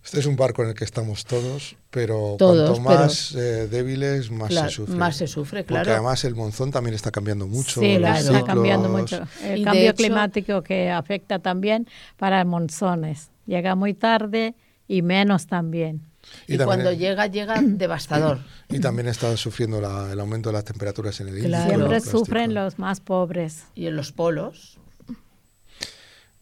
Este 0.04 0.18
es 0.18 0.26
un 0.26 0.34
barco 0.34 0.64
en 0.64 0.70
el 0.70 0.74
que 0.74 0.82
estamos 0.84 1.24
todos, 1.24 1.76
pero 1.90 2.34
Todos, 2.40 2.80
cuanto 2.80 3.02
más 3.04 3.36
eh, 3.36 3.68
débiles, 3.68 4.32
más 4.32 4.48
Claro, 4.48 4.68
se 4.68 4.74
sufre. 4.74 4.96
más 4.96 5.16
se 5.16 5.28
sufre, 5.28 5.60
Porque 5.62 5.74
claro. 5.74 5.92
además 5.92 6.24
el 6.24 6.34
monzón 6.34 6.72
también 6.72 6.94
está 6.94 7.12
cambiando 7.12 7.46
mucho. 7.46 7.80
Sí, 7.80 7.98
la- 8.00 8.18
los 8.20 8.24
está 8.30 8.42
cambiando 8.42 8.88
mucho. 8.88 9.22
El 9.44 9.60
Y 9.60 9.64
cambio 9.64 9.82
hecho- 9.84 9.94
climático 9.94 10.62
que 10.62 10.90
afecta 10.90 11.38
también 11.38 11.86
para 12.16 12.44
monzones. 12.44 13.30
Llega 13.46 13.76
muy 13.76 13.94
tarde 13.94 14.56
y 14.88 15.02
menos 15.02 15.46
también. 15.46 16.00
Y, 16.46 16.54
Y 16.54 16.58
también- 16.58 16.66
cuando 16.66 16.92
llega, 16.92 17.26
llega 17.26 17.60
devastador. 17.62 18.40
Y 18.68 18.80
también 18.80 19.08
está 19.08 19.36
sufriendo 19.36 19.80
la- 19.80 20.12
el 20.12 20.20
aumento 20.20 20.48
de 20.48 20.54
las 20.54 20.64
temperaturas 20.64 21.20
en 21.20 21.28
el 21.28 21.34
Índico. 21.38 21.48
Claro. 21.48 21.68
Siempre 21.76 22.00
sufren 22.00 22.54
los 22.54 22.78
más 22.78 23.00
pobres. 23.00 23.64
Y 23.74 23.86
en 23.86 23.96
los 23.96 24.12
polos. 24.12 24.78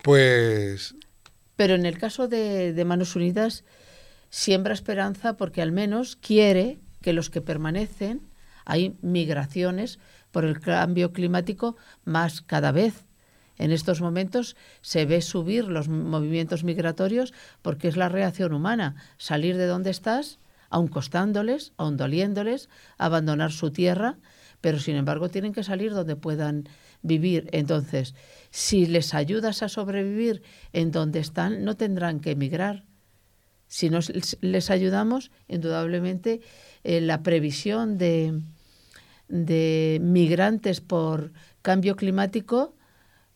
Pues 0.02 0.94
Pero 1.56 1.74
en 1.74 1.84
el 1.86 1.98
caso 1.98 2.26
de, 2.28 2.72
de 2.72 2.84
Manos 2.84 3.16
Unidas, 3.16 3.64
siembra 4.30 4.72
esperanza 4.72 5.36
porque 5.36 5.60
al 5.62 5.72
menos 5.72 6.16
quiere 6.16 6.80
que 7.02 7.12
los 7.12 7.28
que 7.30 7.40
permanecen, 7.42 8.22
hay 8.64 8.96
migraciones 9.02 9.98
por 10.30 10.44
el 10.44 10.60
cambio 10.60 11.12
climático 11.12 11.76
más 12.04 12.40
cada 12.40 12.72
vez. 12.72 13.04
En 13.60 13.72
estos 13.72 14.00
momentos 14.00 14.56
se 14.80 15.04
ve 15.04 15.20
subir 15.20 15.66
los 15.66 15.86
movimientos 15.86 16.64
migratorios 16.64 17.34
porque 17.60 17.88
es 17.88 17.96
la 17.98 18.08
reacción 18.08 18.54
humana, 18.54 18.96
salir 19.18 19.58
de 19.58 19.66
donde 19.66 19.90
estás, 19.90 20.38
aun 20.70 20.88
costándoles, 20.88 21.74
aun 21.76 21.98
doliéndoles, 21.98 22.70
abandonar 22.96 23.52
su 23.52 23.70
tierra, 23.70 24.16
pero 24.62 24.78
sin 24.78 24.96
embargo 24.96 25.28
tienen 25.28 25.52
que 25.52 25.62
salir 25.62 25.92
donde 25.92 26.16
puedan 26.16 26.70
vivir. 27.02 27.50
Entonces, 27.52 28.14
si 28.48 28.86
les 28.86 29.12
ayudas 29.12 29.62
a 29.62 29.68
sobrevivir 29.68 30.40
en 30.72 30.90
donde 30.90 31.18
están, 31.18 31.62
no 31.62 31.76
tendrán 31.76 32.20
que 32.20 32.30
emigrar. 32.30 32.84
Si 33.66 33.90
nos 33.90 34.10
les 34.40 34.70
ayudamos, 34.70 35.30
indudablemente 35.48 36.40
eh, 36.82 37.02
la 37.02 37.22
previsión 37.22 37.98
de, 37.98 38.40
de 39.28 39.98
migrantes 40.00 40.80
por 40.80 41.32
cambio 41.60 41.94
climático, 41.96 42.74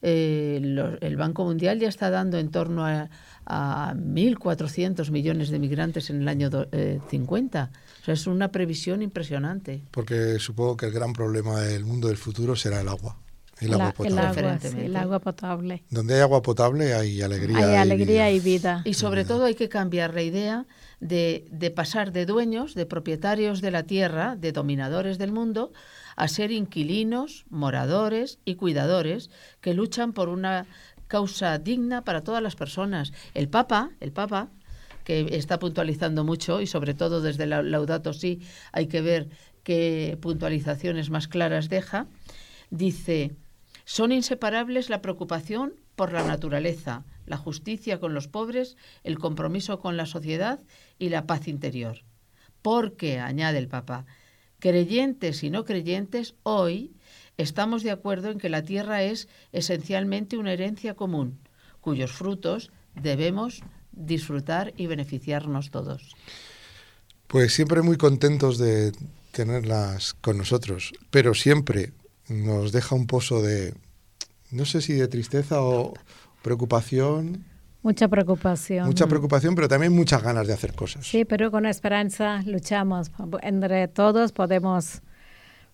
eh, 0.06 0.60
lo- 0.62 1.00
el 1.00 1.16
Banco 1.16 1.44
Mundial 1.44 1.80
ya 1.80 1.88
está 1.88 2.10
dando 2.10 2.38
en 2.38 2.50
torno 2.50 2.84
a, 2.84 3.08
a 3.46 3.94
1.400 3.96 5.10
millones 5.10 5.48
de 5.50 5.58
migrantes 5.58 6.10
en 6.10 6.20
el 6.20 6.28
año 6.28 6.50
do- 6.50 6.68
eh, 6.72 7.00
50. 7.08 7.70
O 8.02 8.04
sea, 8.04 8.14
es 8.14 8.26
una 8.26 8.48
previsión 8.52 9.00
impresionante. 9.02 9.82
porque 9.90 10.38
supongo 10.38 10.76
que 10.76 10.86
el 10.86 10.92
gran 10.92 11.12
problema 11.14 11.60
del 11.60 11.84
mundo 11.84 12.08
del 12.08 12.16
futuro 12.18 12.54
será 12.54 12.80
el 12.82 12.88
agua. 12.88 13.16
El 13.60 13.70
La- 13.70 13.76
agua 13.76 13.86
el 13.88 13.94
potable. 13.94 14.20
agua, 14.20 14.28
sí, 14.34 14.34
Preferentemente. 14.40 14.86
el 14.86 14.96
agua 14.96 15.18
potable. 15.20 15.84
Donde 15.88 16.14
hay 16.14 16.20
agua 16.20 16.42
potable 16.42 16.92
hay 16.94 17.22
alegría. 17.22 17.56
Hay 17.58 17.72
y 17.72 17.76
alegría 17.76 18.26
vida. 18.28 18.30
y 18.32 18.40
vida. 18.40 18.82
Y 18.84 18.94
sobre 18.94 19.24
todo 19.24 19.44
hay 19.44 19.54
que 19.54 19.68
cambiar 19.68 20.12
la 20.12 20.22
idea 20.22 20.66
de, 21.00 21.46
de 21.50 21.70
pasar 21.70 22.12
de 22.12 22.26
dueños, 22.26 22.74
de 22.74 22.84
propietarios 22.84 23.60
de 23.60 23.70
la 23.70 23.84
tierra, 23.84 24.36
de 24.36 24.52
dominadores 24.52 25.18
del 25.18 25.32
mundo, 25.32 25.72
a 26.16 26.28
ser 26.28 26.52
inquilinos, 26.52 27.44
moradores 27.50 28.38
y 28.44 28.54
cuidadores 28.54 29.30
que 29.60 29.74
luchan 29.74 30.12
por 30.12 30.28
una 30.28 30.66
causa 31.08 31.58
digna 31.58 32.02
para 32.02 32.22
todas 32.22 32.42
las 32.42 32.56
personas. 32.56 33.12
El 33.34 33.48
Papa, 33.48 33.90
el 34.00 34.12
Papa, 34.12 34.48
que 35.04 35.36
está 35.36 35.58
puntualizando 35.58 36.24
mucho 36.24 36.60
y 36.60 36.66
sobre 36.66 36.94
todo 36.94 37.20
desde 37.20 37.46
la 37.46 37.62
Laudato 37.62 38.12
Si 38.12 38.40
hay 38.72 38.86
que 38.86 39.02
ver 39.02 39.28
qué 39.62 40.18
puntualizaciones 40.20 41.10
más 41.10 41.28
claras 41.28 41.68
deja, 41.68 42.06
dice, 42.70 43.32
son 43.84 44.12
inseparables 44.12 44.88
la 44.88 45.02
preocupación 45.02 45.74
por 45.94 46.12
la 46.12 46.24
naturaleza, 46.24 47.04
la 47.26 47.36
justicia 47.36 48.00
con 48.00 48.14
los 48.14 48.28
pobres, 48.28 48.76
el 49.04 49.18
compromiso 49.18 49.78
con 49.78 49.96
la 49.96 50.06
sociedad 50.06 50.60
y 50.98 51.10
la 51.10 51.26
paz 51.26 51.48
interior. 51.48 52.02
Porque, 52.62 53.20
añade 53.20 53.58
el 53.58 53.68
Papa, 53.68 54.06
creyentes 54.58 55.42
y 55.42 55.50
no 55.50 55.64
creyentes, 55.64 56.34
hoy 56.42 56.92
estamos 57.36 57.82
de 57.82 57.90
acuerdo 57.90 58.30
en 58.30 58.38
que 58.38 58.48
la 58.48 58.62
tierra 58.62 59.02
es 59.02 59.28
esencialmente 59.52 60.36
una 60.36 60.52
herencia 60.52 60.94
común, 60.94 61.38
cuyos 61.80 62.12
frutos 62.12 62.70
debemos 62.94 63.62
disfrutar 63.92 64.72
y 64.76 64.86
beneficiarnos 64.86 65.70
todos. 65.70 66.14
Pues 67.26 67.52
siempre 67.52 67.82
muy 67.82 67.96
contentos 67.96 68.58
de 68.58 68.92
tenerlas 69.32 70.14
con 70.14 70.38
nosotros, 70.38 70.92
pero 71.10 71.34
siempre 71.34 71.92
nos 72.28 72.72
deja 72.72 72.94
un 72.94 73.06
pozo 73.06 73.42
de, 73.42 73.74
no 74.50 74.64
sé 74.64 74.80
si 74.80 74.94
de 74.94 75.08
tristeza 75.08 75.62
o 75.62 75.94
preocupación, 76.42 77.44
Mucha 77.84 78.08
preocupación. 78.08 78.86
mucha 78.86 79.06
preocupación, 79.06 79.54
pero 79.54 79.68
también 79.68 79.92
muchas 79.92 80.22
ganas 80.22 80.46
de 80.46 80.54
hacer 80.54 80.72
cosas. 80.72 81.06
Sí, 81.06 81.24
pero 81.26 81.50
con 81.50 81.66
esperanza 81.66 82.42
luchamos. 82.46 83.10
Entre 83.42 83.86
todos 83.88 84.32
podemos 84.32 85.02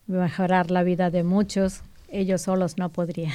mejorar 0.09 0.73
la 0.73 0.83
vida 0.83 1.11
de 1.11 1.23
muchos. 1.23 1.83
Ellos 2.09 2.43
solos 2.43 2.77
no 2.79 2.91
podrían. 2.91 3.33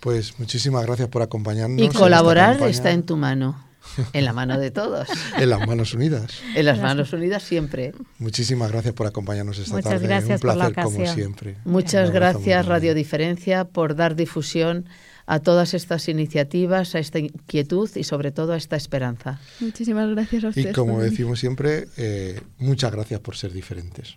Pues 0.00 0.36
muchísimas 0.40 0.84
gracias 0.84 1.08
por 1.08 1.22
acompañarnos. 1.22 1.78
Y 1.78 1.82
en 1.84 1.88
esta 1.90 2.00
colaborar 2.00 2.54
campaña 2.54 2.70
está 2.72 2.90
en 2.90 3.04
tu 3.04 3.16
mano, 3.16 3.64
en 4.12 4.24
la 4.24 4.32
mano 4.32 4.58
de 4.58 4.72
todos, 4.72 5.06
en 5.38 5.48
las 5.48 5.64
manos 5.64 5.94
unidas. 5.94 6.40
en 6.56 6.66
las 6.66 6.80
manos 6.80 7.12
unidas 7.12 7.44
siempre. 7.44 7.92
Muchísimas 8.18 8.72
gracias 8.72 8.94
por 8.94 9.06
acompañarnos 9.06 9.60
esta 9.60 9.76
Muchas 9.76 9.92
tarde. 9.92 10.08
gracias 10.08 10.40
Un 10.42 10.48
por 10.48 10.56
la 10.56 10.70
placer 10.70 10.84
como 10.84 11.06
siempre. 11.06 11.56
Muchas 11.64 12.10
gracias. 12.10 12.66
Radio 12.66 12.94
Diferencia 12.94 13.64
por 13.64 13.94
dar 13.94 14.16
difusión 14.16 14.86
a 15.26 15.38
todas 15.40 15.74
estas 15.74 16.08
iniciativas, 16.08 16.94
a 16.94 16.98
esta 16.98 17.18
inquietud 17.18 17.88
y 17.96 18.04
sobre 18.04 18.32
todo 18.32 18.52
a 18.52 18.56
esta 18.56 18.76
esperanza. 18.76 19.40
Muchísimas 19.60 20.08
gracias 20.10 20.44
a 20.44 20.46
Y 20.46 20.50
ustedes. 20.50 20.74
como 20.74 20.92
por 20.92 21.00
venir. 21.02 21.10
decimos 21.12 21.38
siempre, 21.40 21.86
eh, 21.96 22.40
muchas 22.58 22.90
gracias 22.92 23.20
por 23.20 23.36
ser 23.36 23.52
diferentes. 23.52 24.16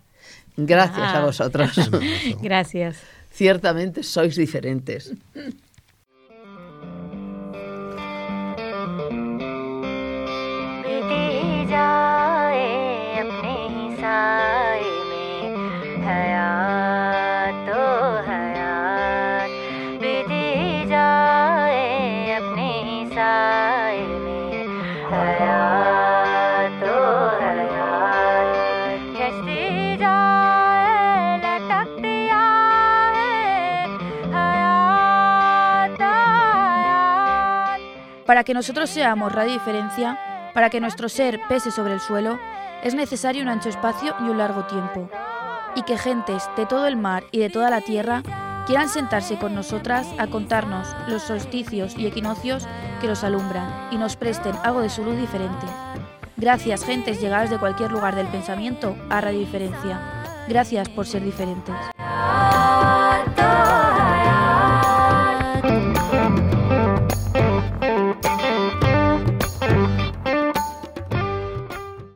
Gracias 0.56 0.98
Ah. 1.14 1.18
a 1.18 1.24
vosotros. 1.24 1.70
Gracias. 2.42 2.96
Ciertamente 3.32 4.02
sois 4.02 4.34
diferentes. 4.36 5.12
Para 38.26 38.42
que 38.42 38.54
nosotros 38.54 38.90
seamos 38.90 39.32
Radio 39.32 39.52
Diferencia, 39.52 40.18
para 40.52 40.68
que 40.68 40.80
nuestro 40.80 41.08
ser 41.08 41.40
pese 41.48 41.70
sobre 41.70 41.94
el 41.94 42.00
suelo, 42.00 42.38
es 42.82 42.94
necesario 42.94 43.42
un 43.42 43.48
ancho 43.48 43.68
espacio 43.68 44.16
y 44.20 44.24
un 44.24 44.38
largo 44.38 44.64
tiempo. 44.64 45.08
Y 45.76 45.82
que 45.82 45.96
gentes 45.96 46.48
de 46.56 46.66
todo 46.66 46.88
el 46.88 46.96
mar 46.96 47.24
y 47.30 47.38
de 47.38 47.50
toda 47.50 47.70
la 47.70 47.82
tierra 47.82 48.22
quieran 48.66 48.88
sentarse 48.88 49.38
con 49.38 49.54
nosotras 49.54 50.08
a 50.18 50.26
contarnos 50.26 50.88
los 51.06 51.22
solsticios 51.22 51.96
y 51.96 52.06
equinoccios 52.06 52.66
que 53.00 53.06
los 53.06 53.22
alumbran 53.22 53.88
y 53.92 53.96
nos 53.96 54.16
presten 54.16 54.56
algo 54.64 54.80
de 54.80 54.90
su 54.90 55.04
luz 55.04 55.16
diferente. 55.16 55.66
Gracias, 56.36 56.84
gentes 56.84 57.20
llegadas 57.20 57.48
de 57.48 57.58
cualquier 57.58 57.92
lugar 57.92 58.16
del 58.16 58.26
pensamiento, 58.26 58.96
a 59.08 59.20
Radio 59.20 59.38
Diferencia. 59.38 60.00
Gracias 60.48 60.88
por 60.88 61.06
ser 61.06 61.22
diferentes. 61.22 61.74